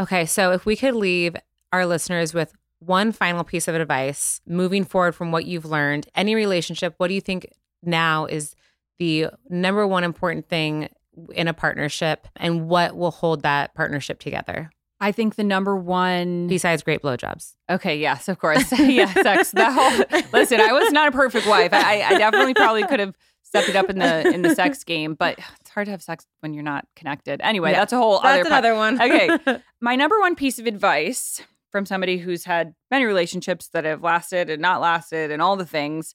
Okay, 0.00 0.26
so 0.26 0.52
if 0.52 0.66
we 0.66 0.74
could 0.74 0.94
leave 0.94 1.36
our 1.72 1.86
listeners 1.86 2.34
with 2.34 2.52
one 2.84 3.12
final 3.12 3.44
piece 3.44 3.68
of 3.68 3.74
advice 3.74 4.40
moving 4.46 4.84
forward 4.84 5.14
from 5.14 5.32
what 5.32 5.44
you've 5.46 5.64
learned, 5.64 6.08
any 6.14 6.34
relationship, 6.34 6.94
what 6.96 7.08
do 7.08 7.14
you 7.14 7.20
think 7.20 7.46
now 7.82 8.26
is 8.26 8.54
the 8.98 9.26
number 9.48 9.86
one 9.86 10.04
important 10.04 10.48
thing 10.48 10.88
in 11.34 11.48
a 11.48 11.54
partnership 11.54 12.26
and 12.36 12.68
what 12.68 12.96
will 12.96 13.10
hold 13.10 13.42
that 13.42 13.74
partnership 13.74 14.18
together 14.18 14.70
I 15.02 15.10
think 15.10 15.34
the 15.34 15.42
number 15.42 15.76
one 15.76 16.46
besides 16.46 16.84
great 16.84 17.02
blowjobs? 17.02 17.54
Okay, 17.68 17.98
yes, 17.98 18.28
of 18.28 18.38
course. 18.38 18.70
yeah, 18.78 19.12
sex. 19.12 19.50
That 19.50 19.72
whole 19.72 20.20
listen, 20.32 20.60
I 20.60 20.72
was 20.72 20.92
not 20.92 21.08
a 21.08 21.10
perfect 21.10 21.44
wife. 21.44 21.72
I, 21.72 22.02
I 22.02 22.18
definitely 22.18 22.54
probably 22.54 22.86
could 22.86 23.00
have 23.00 23.16
stepped 23.42 23.68
it 23.68 23.74
up 23.74 23.90
in 23.90 23.98
the 23.98 24.32
in 24.32 24.42
the 24.42 24.54
sex 24.54 24.84
game, 24.84 25.14
but 25.14 25.40
it's 25.60 25.70
hard 25.70 25.86
to 25.86 25.90
have 25.90 26.04
sex 26.04 26.24
when 26.38 26.54
you're 26.54 26.62
not 26.62 26.86
connected. 26.94 27.40
Anyway, 27.42 27.72
Yeah, 27.72 27.80
that's 27.80 27.92
a 27.92 27.96
whole 27.96 28.20
That's 28.20 28.26
other 28.26 28.42
po- 28.44 28.46
another 28.46 28.74
one. 28.76 29.02
Okay. 29.02 29.60
My 29.80 29.96
number 29.96 30.20
one 30.20 30.36
piece 30.36 30.60
of 30.60 30.66
advice 30.66 31.42
from 31.72 31.86
somebody 31.86 32.18
who's 32.18 32.44
had 32.44 32.74
many 32.90 33.04
relationships 33.04 33.68
that 33.68 33.84
have 33.84 34.02
lasted 34.02 34.50
and 34.50 34.62
not 34.62 34.80
lasted 34.80 35.30
and 35.30 35.42
all 35.42 35.56
the 35.56 35.66
things. 35.66 36.14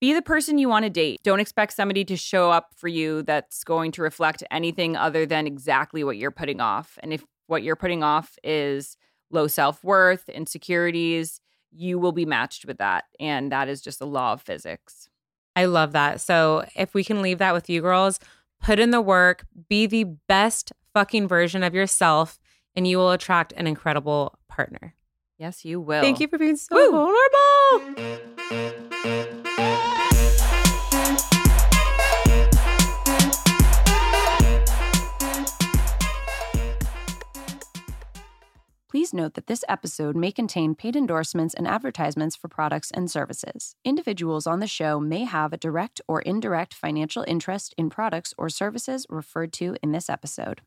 Be 0.00 0.12
the 0.12 0.20
person 0.20 0.58
you 0.58 0.68
want 0.68 0.84
to 0.84 0.90
date. 0.90 1.20
Don't 1.22 1.38
expect 1.38 1.72
somebody 1.72 2.04
to 2.06 2.16
show 2.16 2.50
up 2.50 2.70
for 2.76 2.88
you 2.88 3.22
that's 3.22 3.62
going 3.62 3.92
to 3.92 4.02
reflect 4.02 4.42
anything 4.50 4.96
other 4.96 5.24
than 5.24 5.46
exactly 5.46 6.02
what 6.02 6.16
you're 6.16 6.32
putting 6.32 6.60
off. 6.60 6.98
And 7.02 7.12
if 7.12 7.24
what 7.46 7.62
you're 7.62 7.76
putting 7.76 8.02
off 8.02 8.36
is 8.42 8.96
low 9.30 9.46
self 9.46 9.84
worth, 9.84 10.28
insecurities, 10.28 11.40
you 11.70 11.98
will 11.98 12.12
be 12.12 12.26
matched 12.26 12.66
with 12.66 12.78
that. 12.78 13.04
And 13.20 13.52
that 13.52 13.68
is 13.68 13.80
just 13.80 14.00
a 14.00 14.04
law 14.04 14.32
of 14.32 14.42
physics. 14.42 15.08
I 15.54 15.66
love 15.66 15.92
that. 15.92 16.20
So 16.20 16.64
if 16.74 16.94
we 16.94 17.04
can 17.04 17.22
leave 17.22 17.38
that 17.38 17.54
with 17.54 17.70
you 17.70 17.80
girls, 17.80 18.18
put 18.60 18.78
in 18.78 18.90
the 18.90 19.00
work, 19.00 19.44
be 19.68 19.86
the 19.86 20.04
best 20.28 20.72
fucking 20.94 21.28
version 21.28 21.62
of 21.62 21.74
yourself, 21.74 22.40
and 22.74 22.86
you 22.86 22.98
will 22.98 23.10
attract 23.10 23.52
an 23.56 23.66
incredible 23.66 24.38
partner. 24.48 24.94
Yes, 25.38 25.64
you 25.64 25.80
will. 25.80 26.02
Thank 26.02 26.20
you 26.20 26.28
for 26.28 26.38
being 26.38 26.56
so 26.56 26.74
Woo. 26.76 26.90
vulnerable. 26.90 28.12
Please 38.88 39.14
note 39.14 39.32
that 39.34 39.46
this 39.46 39.64
episode 39.70 40.14
may 40.14 40.30
contain 40.30 40.74
paid 40.74 40.94
endorsements 40.94 41.54
and 41.54 41.66
advertisements 41.66 42.36
for 42.36 42.48
products 42.48 42.90
and 42.90 43.10
services. 43.10 43.74
Individuals 43.86 44.46
on 44.46 44.60
the 44.60 44.66
show 44.66 45.00
may 45.00 45.24
have 45.24 45.54
a 45.54 45.56
direct 45.56 46.02
or 46.06 46.20
indirect 46.20 46.74
financial 46.74 47.24
interest 47.26 47.74
in 47.78 47.88
products 47.88 48.34
or 48.36 48.50
services 48.50 49.06
referred 49.08 49.50
to 49.54 49.76
in 49.82 49.92
this 49.92 50.10
episode. 50.10 50.60